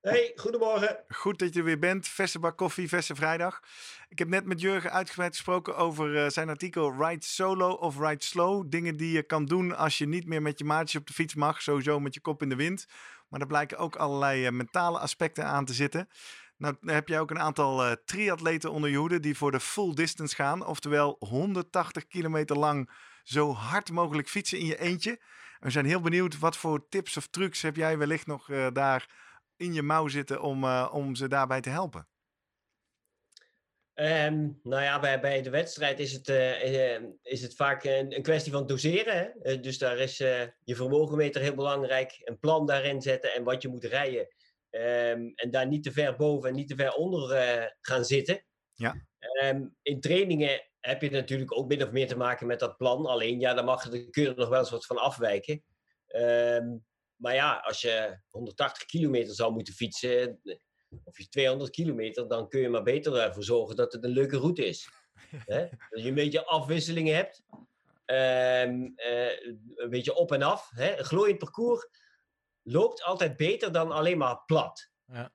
[0.00, 1.04] Hey, goedemorgen.
[1.08, 2.08] Goed dat je er weer bent.
[2.08, 3.60] Verse bak koffie, verse vrijdag.
[4.08, 8.24] Ik heb net met Jurgen uitgebreid gesproken over eh, zijn artikel Ride Solo of Ride
[8.24, 8.70] Slow.
[8.70, 11.34] Dingen die je kan doen als je niet meer met je maatjes op de fiets
[11.34, 11.62] mag.
[11.62, 12.86] Sowieso met je kop in de wind.
[13.28, 16.08] Maar er blijken ook allerlei eh, mentale aspecten aan te zitten.
[16.56, 19.60] Nou dan heb jij ook een aantal eh, triatleten onder je hoede die voor de
[19.60, 20.66] full distance gaan.
[20.66, 22.90] Oftewel 180 kilometer lang
[23.22, 25.20] zo hard mogelijk fietsen in je eentje.
[25.60, 29.08] We zijn heel benieuwd wat voor tips of trucs heb jij wellicht nog eh, daar
[29.56, 32.08] in je mouw zitten om, eh, om ze daarbij te helpen?
[33.94, 38.22] Ehm, nou ja, bij, bij de wedstrijd is het, eh, is het vaak een, een
[38.22, 39.34] kwestie van doseren.
[39.42, 39.60] Hè?
[39.60, 42.20] Dus daar is je vermogenmeter heel belangrijk.
[42.24, 44.28] Een plan daarin zetten en wat je moet rijden.
[44.70, 48.44] Ehm, en daar niet te ver boven en niet te ver onder gaan zitten.
[48.74, 49.06] Ja.
[49.18, 53.06] Ehm, in trainingen heb je natuurlijk ook min of meer te maken met dat plan.
[53.06, 55.62] Alleen, ja, daar mag, daar kun je er nog wel eens wat van afwijken.
[56.06, 56.76] Ehm,
[57.16, 60.40] maar ja, als je 180 kilometer zou moeten fietsen,
[61.04, 64.36] of je 200 kilometer, dan kun je maar beter ervoor zorgen dat het een leuke
[64.36, 64.88] route is.
[65.46, 67.42] Dat je een beetje afwisselingen hebt.
[68.04, 70.70] Ehm, eh, een beetje op en af.
[70.74, 70.98] Hè?
[70.98, 71.88] Een glooiend parcours
[72.62, 74.90] loopt altijd beter dan alleen maar plat.
[75.06, 75.32] Ja.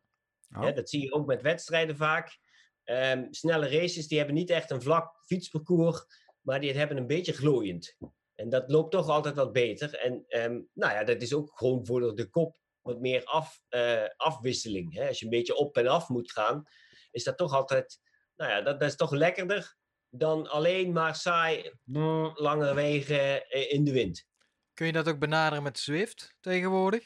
[0.56, 0.76] Oh.
[0.76, 2.40] Dat zie je ook met wedstrijden vaak.
[2.86, 6.06] Ehm, snelle races die hebben niet echt een vlak fietsparcours,
[6.41, 7.95] maar die hebben een beetje glooiend.
[8.36, 9.95] En dat loopt toch altijd wat beter.
[9.95, 14.04] En ehm, nou ja, dat is ook gewoon voor de kop wat meer af, eh,
[14.17, 14.93] afwisseling.
[14.93, 15.08] Hè?
[15.08, 16.63] Als je een beetje op en af moet gaan,
[17.12, 18.00] is dat toch altijd,
[18.36, 19.76] nou ja, dat, dat is toch lekkerder
[20.10, 24.28] dan alleen maar saai, mm, lange wegen eh, in de wind.
[24.74, 27.04] Kun je dat ook benaderen met Zwift tegenwoordig?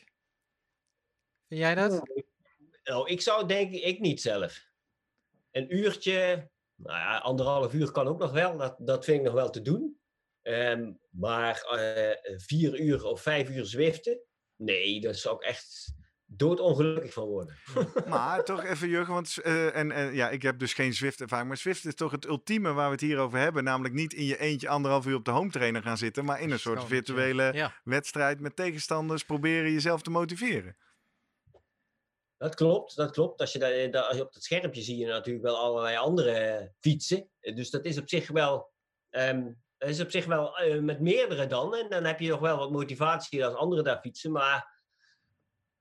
[1.48, 2.02] Vind jij dat?
[2.84, 4.69] Nou, ik zou denken, ik niet zelf.
[5.52, 9.34] Een uurtje, nou ja, anderhalf uur kan ook nog wel, dat, dat vind ik nog
[9.34, 10.00] wel te doen.
[10.42, 14.22] Ehm, maar eh, vier uur of vijf uur zwiften,
[14.56, 15.94] nee, dat zou ik echt
[16.32, 17.56] doodongelukkig van worden.
[18.08, 21.48] Maar toch even, Jurgen, want eh, en, en, ja, ik heb dus geen Zwift-ervaring.
[21.48, 23.64] Maar Zwift is toch het ultieme waar we het hier over hebben.
[23.64, 26.26] Namelijk niet in je eentje anderhalf uur op de home trainer gaan zitten.
[26.26, 30.78] Maar in een soort virtuele Ja, wedstrijd met tegenstanders proberen jezelf te motiveren.
[32.40, 33.40] Dat klopt, dat klopt.
[33.42, 36.32] Als je, daar, daar- als je op het schermpje zie je natuurlijk wel allerlei andere
[36.32, 37.30] eh, fietsen.
[37.40, 38.72] Eh, Dus dat is op zich wel,
[39.10, 41.76] ehm, dat is op zich wel eh, met meerdere dan.
[41.76, 44.32] En dan heb je nog wel wat motivatie als anderen daar fietsen.
[44.32, 44.78] Maar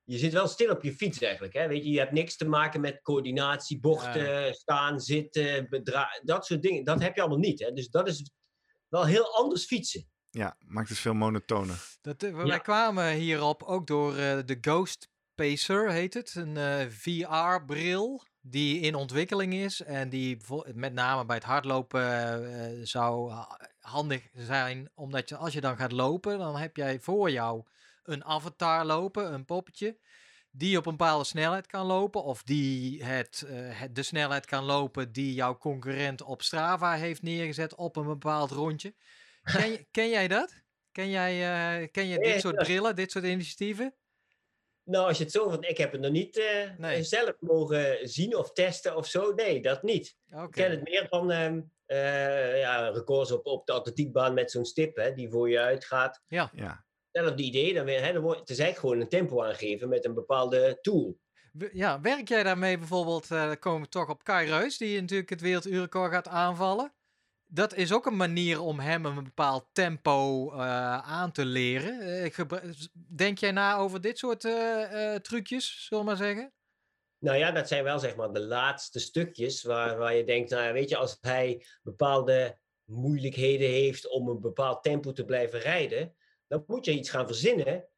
[0.05, 1.53] je zit wel stil op je fiets eigenlijk.
[1.55, 1.68] Hè?
[1.68, 6.62] Weet je, je hebt niks te maken met coördinatie, bochten, staan, zitten, bedra- dat soort
[6.62, 6.85] dingen.
[6.85, 7.61] Dat heb je allemaal niet.
[7.61, 7.73] Hè?
[7.73, 8.31] Dus dat is
[8.88, 10.09] wel heel anders fietsen.
[10.31, 11.97] Ja, maakt het veel monotoner.
[12.01, 12.44] dat, eh, Ja.
[12.47, 16.35] wij kwamen hierop ook door eh, de Ghost Pacer, heet het.
[16.35, 19.83] Een eh, VR-bril die in ontwikkeling is.
[19.83, 20.38] En die
[20.74, 24.90] met name bij het hardlopen eh, eh, zou ha- handig zijn.
[24.94, 27.62] Omdat je, als je dan gaat lopen, dan heb jij voor jou
[28.03, 29.98] een avatar lopen, een poppetje.
[30.51, 32.22] Die op een bepaalde snelheid kan lopen.
[32.22, 37.74] Of die het, het, de snelheid kan lopen die jouw concurrent op Strava heeft neergezet
[37.74, 38.94] op een bepaald rondje.
[39.42, 40.62] Ken, ken jij dat?
[40.92, 43.94] Ken jij, ken je dit soort brillen, dit soort initiatieven?
[44.88, 47.03] Nou, als je het zo van, ik heb het nog niet eh, Nee.
[47.03, 49.33] zelf mogen zien of testen of zo.
[49.35, 50.16] Nee, dat niet.
[50.27, 54.64] Ik ken het meer van ehm, eh, ja, records op, op de atletiekbaan met zo'n
[54.64, 56.22] stip hè, die voor je uitgaat.
[56.27, 56.51] Ja,
[57.11, 60.05] Hetzelfde idee, dan, weer, hè, dan wordt, het is eigenlijk gewoon een tempo aangeven met
[60.05, 61.18] een bepaalde tool.
[61.72, 65.31] Ja, werk jij daarmee bijvoorbeeld, eh, dan komen we toch op Kai Reus, die natuurlijk
[65.31, 66.92] het werelduurrecord gaat aanvallen.
[67.50, 72.00] Dat is ook een manier om hem een bepaald tempo eh, aan te leren.
[72.00, 72.46] Eh,
[72.92, 76.52] Denk jij na over dit soort eh, trucjes, zullen we maar zeggen?
[77.18, 80.62] Nou ja, dat zijn wel zeg maar de laatste stukjes waar, waar je denkt, nou
[80.62, 86.16] ja, weet je, als hij bepaalde moeilijkheden heeft om een bepaald tempo te blijven rijden,
[86.46, 87.88] dan moet je iets gaan verzinnen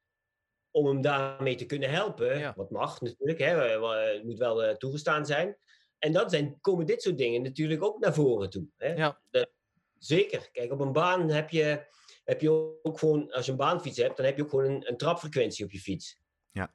[0.70, 2.38] om hem daarmee te kunnen helpen.
[2.38, 2.52] Ja.
[2.56, 3.78] Wat mag natuurlijk, hè,
[4.22, 5.56] moet wel toegestaan zijn.
[6.00, 8.66] En dan zijn, komen dit soort dingen natuurlijk ook naar voren toe.
[8.76, 8.92] Hè?
[8.92, 9.20] Ja.
[9.30, 9.50] Dat,
[9.98, 10.48] zeker.
[10.52, 11.86] Kijk, op een baan heb je,
[12.24, 14.88] heb je ook gewoon, als je een baanfiets hebt, dan heb je ook gewoon een,
[14.88, 16.18] een trapfrequentie op je fiets.
[16.52, 16.74] Ja.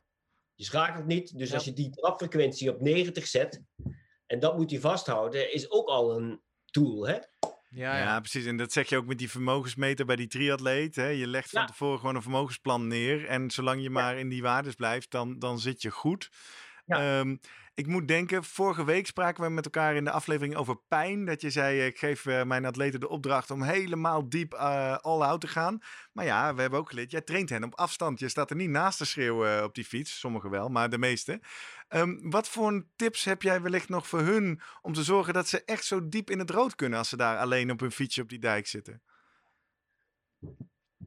[0.53, 1.55] Je schakelt niet, dus Ja.
[1.55, 3.61] als je die trapfrequentie op 90 zet,
[4.25, 7.07] en dat moet hij vasthouden, is ook al een tool.
[7.07, 7.13] Hè?
[7.13, 8.19] Ja, ja, ja.
[8.19, 8.45] precies.
[8.45, 10.95] En dat zeg je ook met die vermogensmeter bij die triatleet.
[10.95, 11.07] Hè?
[11.07, 11.67] Je legt van Ja.
[11.67, 13.25] tevoren gewoon een vermogensplan neer.
[13.25, 16.29] En zolang je maar in die waardes blijft, dan, dan zit je goed.
[16.85, 17.25] Ja.
[17.75, 21.25] Ik moet denken, vorige week spraken we met elkaar in de aflevering over pijn.
[21.25, 24.97] Dat je zei, eh, ik geef eh, mijn atleten de opdracht om helemaal diep eh
[24.97, 25.79] all-out te gaan.
[26.11, 28.19] Maar ja, we hebben ook geleerd, jij traint hen op afstand.
[28.19, 30.19] Je staat er niet naast te schreeuwen op die fiets.
[30.19, 31.39] Sommigen wel, maar de meeste.
[31.87, 35.63] Ehm, wat voor tips heb jij wellicht nog voor hun om te zorgen dat ze
[35.63, 38.29] echt zo diep in het rood kunnen als ze daar alleen op hun fietsje op
[38.29, 39.01] die dijk zitten?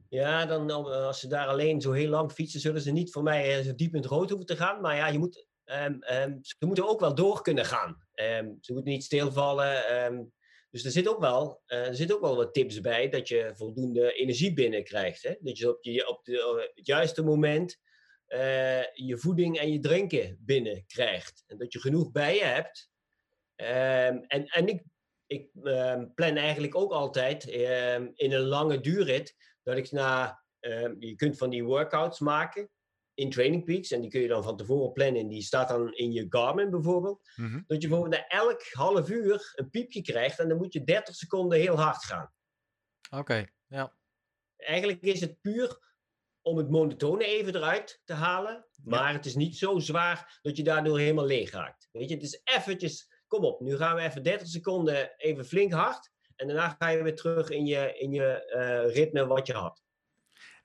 [0.09, 3.63] Ja, dan, als ze daar alleen zo heel lang fietsen, zullen ze niet voor mij
[3.63, 4.81] zo diep in het rood hoeven te gaan.
[4.81, 8.07] Maar ja, je moet, ehm, ehm, ze moeten ook wel door kunnen gaan.
[8.13, 10.31] Ehm, ze moeten niet stilvallen.
[10.71, 13.51] dus er zit, ook wel, eh, er zit ook wel wat tips bij dat je
[13.55, 15.23] voldoende energie binnenkrijgt.
[15.23, 15.35] Hè?
[15.39, 17.79] Dat je op, je, op het juiste moment
[18.25, 21.43] eh, je voeding en je drinken binnenkrijgt.
[21.47, 22.91] En dat je genoeg bij je hebt.
[23.55, 24.83] En, en ik,
[25.27, 25.49] ik
[26.15, 30.43] plan eigenlijk ook altijd in een lange duurrit dat ik na,
[30.99, 32.69] je kunt van die workouts maken
[33.19, 35.93] in Training Peaks en die kun je dan van tevoren plannen en die staat dan
[35.93, 37.29] in je Garmin bijvoorbeeld.
[37.35, 37.61] Mhm.
[37.67, 41.15] Dat je bijvoorbeeld na elk half uur een piepje krijgt en dan moet je 30
[41.15, 42.33] seconden heel hard gaan.
[43.09, 43.95] Oké, ja.
[44.55, 45.87] Eigenlijk is het puur
[46.41, 50.63] om het monotone even eruit te halen, maar het is niet zo zwaar dat je
[50.63, 51.89] daardoor helemaal leeg raakt.
[51.91, 55.71] Weet je, het is eventjes, kom op, nu gaan we even 30 seconden even flink
[55.71, 59.53] hard en daarna ga je weer terug in je, in je eh, ritme wat je
[59.53, 59.83] had.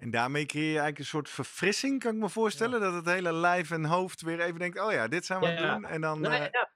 [0.05, 2.81] En daarmee creëer je eigenlijk een soort verfrissing, kan ik me voorstellen.
[2.81, 5.53] Dat het hele lijf en hoofd weer even denkt, oh ja, dit zijn we aan
[5.53, 5.73] Ja.
[5.73, 5.91] het doen.
[5.91, 6.71] En dan, Nou, eh, ja,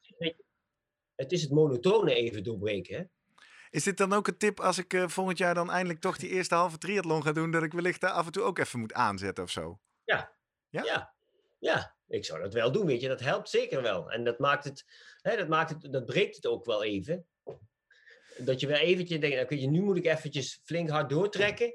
[1.15, 2.97] het is het monotone even doorbreken.
[2.97, 3.05] Hè?
[3.71, 6.31] is dit dan ook een tip als ik eh, volgend jaar dan eindelijk toch die
[6.31, 8.93] eerste halve triathlon ga doen, dat ik wellicht daar af en toe ook even moet
[8.93, 9.81] aanzetten of zo?
[10.05, 10.33] Ja?
[10.69, 11.15] Ja.
[11.59, 13.09] ja, ik zou dat wel doen, weet je.
[13.09, 14.11] Dat helpt zeker wel.
[14.11, 14.85] En dat maakt het,
[15.23, 17.27] hè, dat, maakt het, dat breekt het ook wel even.
[18.39, 21.75] Dat je weer eventjes denkt, nou, je, nu moet ik eventjes flink hard doortrekken.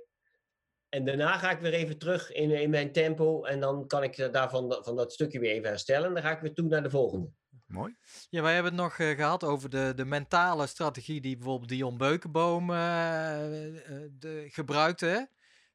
[0.94, 3.44] En daarna ga ik weer even terug in, in mijn tempo.
[3.44, 6.08] En dan kan ik daarvan van dat stukje weer even herstellen.
[6.08, 7.30] En dan ga ik weer toe naar de volgende.
[7.68, 7.96] Mooi.
[8.30, 11.98] Ja, wij hebben het nog eh, gehad over de, de mentale strategie die bijvoorbeeld Dion
[11.98, 15.06] Beukenboom eh, eh, de, gebruikte.
[15.06, 15.20] Hè?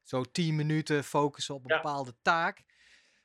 [0.03, 1.81] Zo 10 minuten focussen op een Ja.
[1.81, 2.63] bepaalde taak.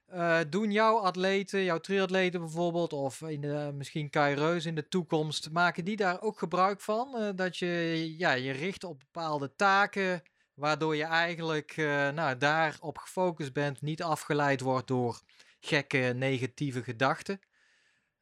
[0.07, 4.89] Eh, doen jouw atleten, jouw triatleten bijvoorbeeld, of in de, misschien Kai Reus in de
[4.89, 7.17] toekomst, maken die daar ook gebruik van?
[7.17, 10.23] Eh, dat je ja, je richt op bepaalde taken,
[10.55, 15.21] waardoor je eigenlijk eh, nou, daarop gefocust bent, niet afgeleid wordt door
[15.61, 17.41] gekke negatieve gedachten.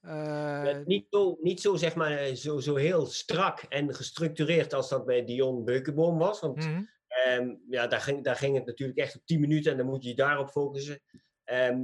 [0.00, 4.88] Eh, niet, zo, niet zo, zeg maar, eh, zo, zo heel strak en gestructureerd als
[4.88, 6.40] dat bij Dion Beukenboom was.
[6.40, 6.82] Want mhm.
[7.12, 10.02] Ehm, ja, daar ging, daar ging het natuurlijk echt op 10 minuten en dan moet
[10.02, 11.00] je je daarop focussen.
[11.44, 11.80] Ehm,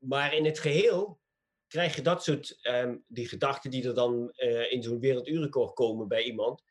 [0.00, 1.20] maar in het geheel
[1.66, 4.32] krijg je dat soort, ehm, die gedachten die er dan
[4.70, 6.62] in zo'n werelduurrecord komen bij iemand,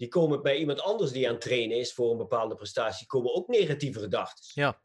[0.00, 3.34] die komen bij iemand anders die aan het trainen is voor een bepaalde prestatie, komen
[3.34, 4.44] ook negatieve gedachten.
[4.54, 4.82] Ja.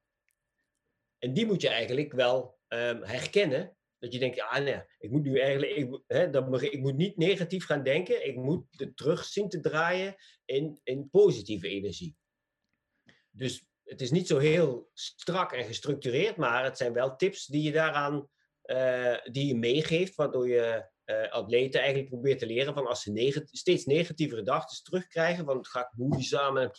[1.17, 3.77] En die moet je eigenlijk wel ehm, herkennen.
[3.99, 7.17] Dat je denkt, ah nee, ik moet nu eigenlijk, ik, hè, dat, ik moet niet
[7.17, 8.27] negatief gaan denken.
[8.27, 12.15] Ik moet het terug zien te draaien in, in positieve energie.
[13.31, 17.61] Dus het is niet zo heel strak en gestructureerd, maar het zijn wel tips die
[17.61, 18.29] je daaraan
[18.61, 23.11] eh, die je meegeeft, waardoor je eh, atleten eigenlijk probeert te leren van als ze
[23.11, 26.71] neg- steeds negatieve gedachten terugkrijgen, van het gaat moeizaam en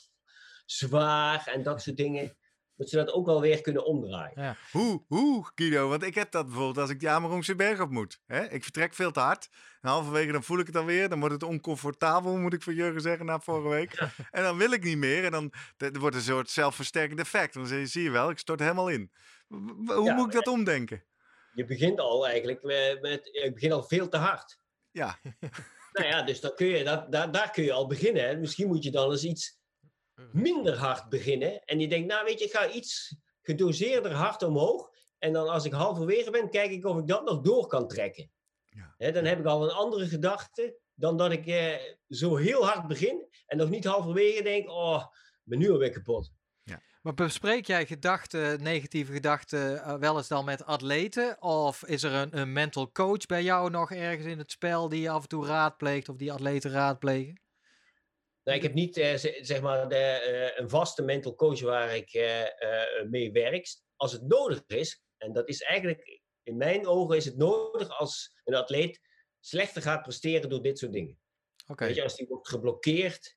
[0.66, 2.36] zwaar en dat soort dingen,
[2.76, 4.56] dat ze dat ook wel weer kunnen omdraaien.
[4.72, 5.88] Hoe, hoe, Guido?
[5.88, 8.20] Want ik heb dat bijvoorbeeld als ik de Amerongse berg op moet.
[8.26, 8.50] Hè?
[8.50, 9.48] Ik vertrek veel te hard.
[9.80, 11.08] En halverwege dan voel ik het alweer.
[11.08, 14.08] Dan wordt het oncomfortabel, moet ik voor Jurgen zeggen, na vorige week.
[14.30, 15.24] En dan wil ik niet meer.
[15.24, 17.54] En dan er wordt een soort zelfversterkend effect.
[17.54, 19.10] Dan zie je, zie je wel, ik stort helemaal in.
[19.48, 21.04] Hoe Ja, moet ik dat omdenken?
[21.56, 24.58] Je begint al eigenlijk met, met ik begin al veel te hard.
[24.90, 25.18] Ja,
[25.96, 28.40] Nou ja, dus dan kun je, dat, daar, daar kun je al beginnen.
[28.40, 29.58] Misschien moet je dan eens iets
[30.32, 31.64] minder hard beginnen.
[31.64, 34.90] En je denkt, nou weet je, ik ga iets gedoseerder hard omhoog.
[35.18, 38.30] En dan als ik halverwege ben, kijk ik of ik dat nog door kan trekken.
[38.64, 38.94] Ja.
[38.96, 41.74] Hè, dan heb ik al een andere gedachte dan dat ik eh,
[42.08, 43.28] zo heel hard begin.
[43.46, 45.04] En nog niet halverwege denk, oh,
[45.42, 46.32] ben nu alweer kapot.
[47.06, 51.42] Maar bespreek jij gedachten, negatieve gedachten, eh, wel eens dan met atleten?
[51.42, 55.00] Of is er een, een mental coach bij jou nog ergens in het spel die
[55.00, 57.40] je af en toe raadpleegt of die atleten raadplegen?
[58.44, 61.96] Nou, ik heb niet eh, ze- zeg maar de, eh, een vaste mental coach waar
[61.96, 62.42] ik eh,
[63.10, 63.66] mee werk.
[63.96, 68.40] Als het nodig is, en dat is eigenlijk in mijn ogen is het nodig als
[68.44, 69.00] een atleet
[69.40, 71.18] slechter gaat presteren door dit soort dingen.
[71.66, 71.84] Oké.
[71.84, 73.36] Weet je, als die wordt geblokkeerd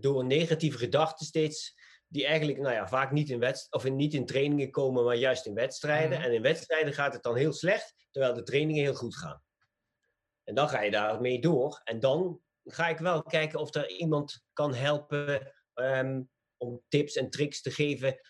[0.00, 1.74] door negatieve gedachten steeds,
[2.08, 5.16] die eigenlijk nou ja, vaak niet in, wedst of in, niet in trainingen komen, maar
[5.16, 6.18] juist in wedstrijden.
[6.18, 6.26] Mhm.
[6.26, 9.42] En in wedstrijden gaat het dan heel slecht, terwijl de trainingen heel goed gaan.
[10.44, 11.80] En dan ga je daarmee door.
[11.84, 16.22] En dan ga ik wel kijken of er iemand kan helpen ehm,
[16.56, 18.20] om tips en tricks te geven,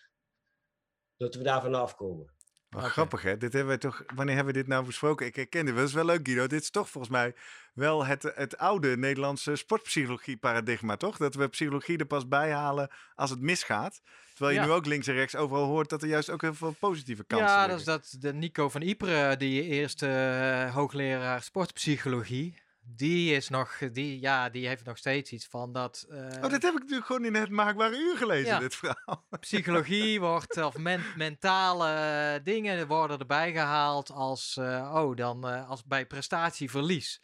[1.17, 2.36] dat we daar vanaf komen.
[2.69, 3.37] Wat grappig hè.
[3.37, 5.25] Dit hebben we toch, wanneer hebben we dit nou besproken?
[5.25, 5.69] Ik herken dit.
[5.73, 5.79] wel.
[5.79, 6.47] Dat is wel leuk Guido.
[6.47, 7.35] Dit is toch volgens mij
[7.73, 11.17] wel het, het oude Nederlandse sportpsychologie paradigma, toch?
[11.17, 14.01] Dat we psychologie er pas bij halen als het misgaat.
[14.33, 14.67] Terwijl je Ja.
[14.67, 17.47] nu ook links en rechts overal hoort dat er juist ook heel veel positieve kansen
[17.47, 17.85] Ja, liggen.
[17.85, 22.61] dat is dat de Nico van Ypres, die eerste eh, hoogleraar sportpsychologie.
[22.89, 26.61] Die is nog, die, ja, die heeft nog steeds iets van dat eh, Oh, dit
[26.63, 28.59] heb ik natuurlijk gewoon in het maakbare uur gelezen, Ja.
[28.59, 29.25] dit verhaal.
[29.39, 35.83] psychologie wordt, of men- mentale dingen worden erbij gehaald als, eh, oh, dan eh, als
[35.83, 37.21] bij prestatieverlies.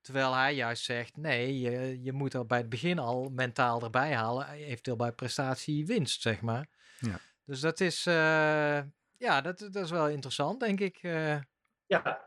[0.00, 4.14] Terwijl hij juist zegt, nee, je, je moet er bij het begin al mentaal erbij
[4.14, 6.66] halen, eventueel bij prestatiewinst, zeg maar.
[6.98, 7.20] Ja.
[7.44, 8.80] Dus dat is, eh,
[9.16, 10.98] ja, dat, dat is wel interessant, denk ik.
[11.02, 11.38] eh.
[11.86, 12.20] Ja,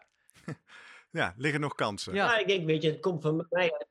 [1.12, 2.14] Ja, liggen nog kansen.
[2.14, 2.26] Ja.
[2.26, 3.88] Ja, ik denk, weet je, het komt van mij.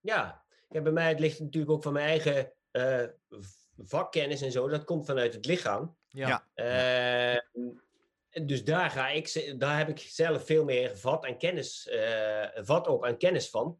[0.00, 3.04] Ja, ja, bij mij het ligt natuurlijk ook van mijn eigen eh,
[3.76, 4.68] vakkennis en zo.
[4.68, 5.96] Dat komt vanuit het lichaam.
[6.08, 6.44] ja.
[6.54, 7.34] Ja.
[7.34, 7.40] Eh,
[8.46, 12.86] dus daar, ga ik, daar heb ik zelf veel meer vat, en kennis, eh, vat
[12.86, 13.78] op en kennis van.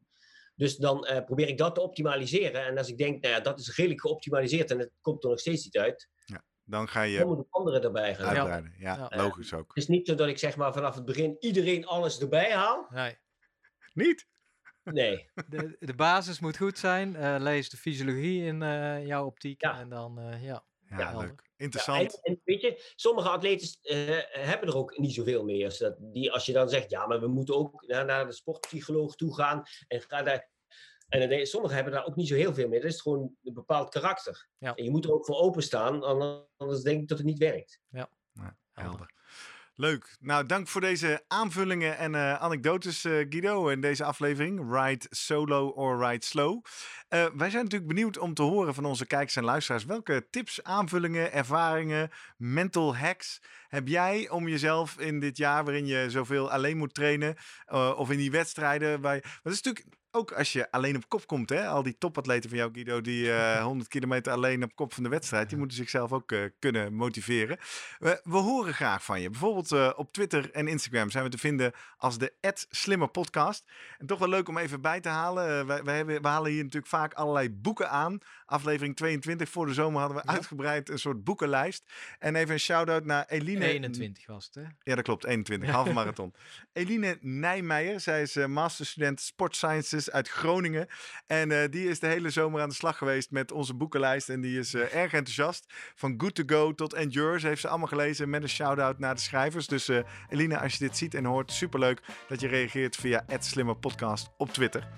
[0.54, 2.64] Dus dan eh, probeer ik dat te optimaliseren.
[2.66, 5.40] En als ik denk, nou ja, dat is redelijk geoptimaliseerd en het komt er nog
[5.40, 6.08] steeds niet uit,
[6.70, 8.26] Dan ga dan je moet ik andere erbij gaan.
[8.36, 8.74] uitbreiden.
[8.78, 9.16] Ja, Ja.
[9.22, 9.68] logisch ook.
[9.68, 12.86] Het is niet zo dat ik zeg maar vanaf het begin iedereen alles erbij haal.
[12.90, 13.18] Nee.
[13.94, 14.26] Niet?
[14.84, 15.30] Nee.
[15.48, 17.16] De, de basis moet goed zijn.
[17.16, 19.62] eh, lees de fysiologie in eh, jouw optiek.
[19.62, 19.78] Ja.
[19.80, 20.64] En dan, eh, ja.
[20.88, 21.40] Ja, Ja, leuk.
[21.44, 22.20] Ja, Interessant.
[22.22, 25.64] en, en weet je, sommige atleten eh, hebben er ook niet zoveel mee.
[25.64, 28.32] Als, dat, die, als je dan zegt, ja, maar we moeten ook naar, naar de
[28.32, 29.62] sportpsycholoog toe gaan.
[29.88, 30.50] En, ga daar,
[31.10, 32.80] en dan sommigen hebben daar ook niet zo heel veel mee.
[32.80, 34.48] Dat is gewoon een bepaald karakter.
[34.58, 34.74] Ja.
[34.74, 37.80] En je moet er ook voor openstaan, anders- anders denk ik dat het niet werkt.
[37.88, 38.56] Ja, helder.
[38.72, 39.18] helder.
[39.74, 40.16] Leuk.
[40.20, 44.72] Nou, dank voor deze aanvullingen en eh, anekdotes, eh, Guido, in deze aflevering.
[44.72, 46.64] Ride solo or ride slow.
[47.08, 49.84] Eh, wij zijn natuurlijk benieuwd om te horen van onze kijkers en luisteraars.
[49.84, 56.10] Welke tips, aanvullingen, ervaringen, mental hacks heb jij om jezelf in dit jaar waarin je
[56.10, 57.36] zoveel alleen moet trainen,
[57.66, 59.00] eh, of in die wedstrijden?
[59.00, 61.98] Waar je, dat is natuurlijk ook als je alleen op kop komt, hè, al die
[61.98, 65.58] topatleten van jou, Guido, die eh 100 kilometer alleen op kop van de wedstrijd, die
[65.58, 67.58] moeten zichzelf ook eh, kunnen motiveren.
[67.98, 69.30] We, we horen graag van je.
[69.30, 72.32] Bijvoorbeeld eh, op Twitter en Instagram zijn we te vinden als de
[72.70, 73.64] Slimmer Podcast.
[73.98, 75.58] En toch wel leuk om even bij te halen.
[75.60, 78.18] eh, wij, wij hebben, we halen hier natuurlijk vaak allerlei boeken aan.
[78.46, 80.32] Aflevering 22 voor de zomer hadden we Ja.
[80.32, 81.84] uitgebreid een soort boekenlijst.
[82.18, 83.64] En even een shout-out naar Eline.
[83.64, 84.62] 21 was het, hè?
[84.82, 85.24] Ja, dat klopt.
[85.24, 86.34] 21, halve marathon.
[86.72, 90.86] Eline Nijmeijer, zij is eh, masterstudent Sport Sciences uit Groningen.
[91.26, 94.28] En eh, die is de hele zomer aan de slag geweest met onze boekenlijst.
[94.28, 95.66] En die is eh, erg enthousiast.
[95.94, 97.40] Van Good to Go tot Endure.
[97.40, 99.66] Ze heeft ze allemaal gelezen met een shout-out naar de schrijvers.
[99.66, 99.98] Dus eh,
[100.28, 104.88] Eline, als je dit ziet en hoort, superleuk dat je reageert via @slimmerpodcast op Twitter.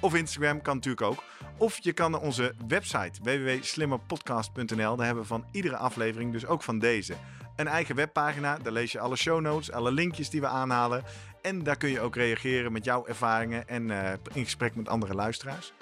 [0.00, 1.24] Of Instagram kan natuurlijk ook.
[1.58, 4.96] Of je kan naar onze website www.slimmerpodcast.nl.
[4.96, 7.14] Daar hebben we van iedere aflevering, dus ook van deze,
[7.62, 8.58] een eigen webpagina.
[8.62, 11.04] Daar lees je alle show notes, alle linkjes die we aanhalen.
[11.42, 15.14] En daar kun je ook reageren met jouw ervaringen en eh, in gesprek met andere
[15.14, 15.72] luisteraars.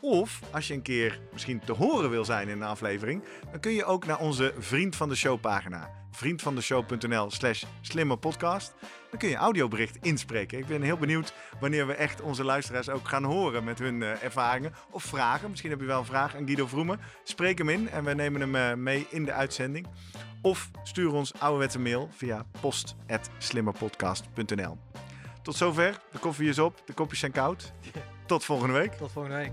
[0.00, 3.72] Of als je een keer misschien te horen wil zijn in een aflevering, dan kun
[3.72, 5.90] je ook naar onze Vriend van de Show pagina.
[6.10, 8.74] Vriendvandeshow.nl slash slimmerpodcast.
[9.14, 10.58] Dan kun je audiobericht inspreken.
[10.58, 14.22] Ik ben heel benieuwd wanneer we echt onze luisteraars ook gaan horen met hun eh,
[14.22, 15.50] ervaringen of vragen.
[15.50, 17.00] Misschien heb je wel een vraag aan Guido Vroemen.
[17.24, 19.86] Spreek hem in en we nemen hem eh, mee in de uitzending.
[20.42, 24.78] Of stuur ons ouderwetse mail via post.slimmerpodcast.nl.
[25.42, 26.00] Tot zover.
[26.12, 27.72] De koffie is op, de kopjes zijn koud.
[28.26, 28.92] Tot volgende week.
[28.92, 29.52] Tot volgende week.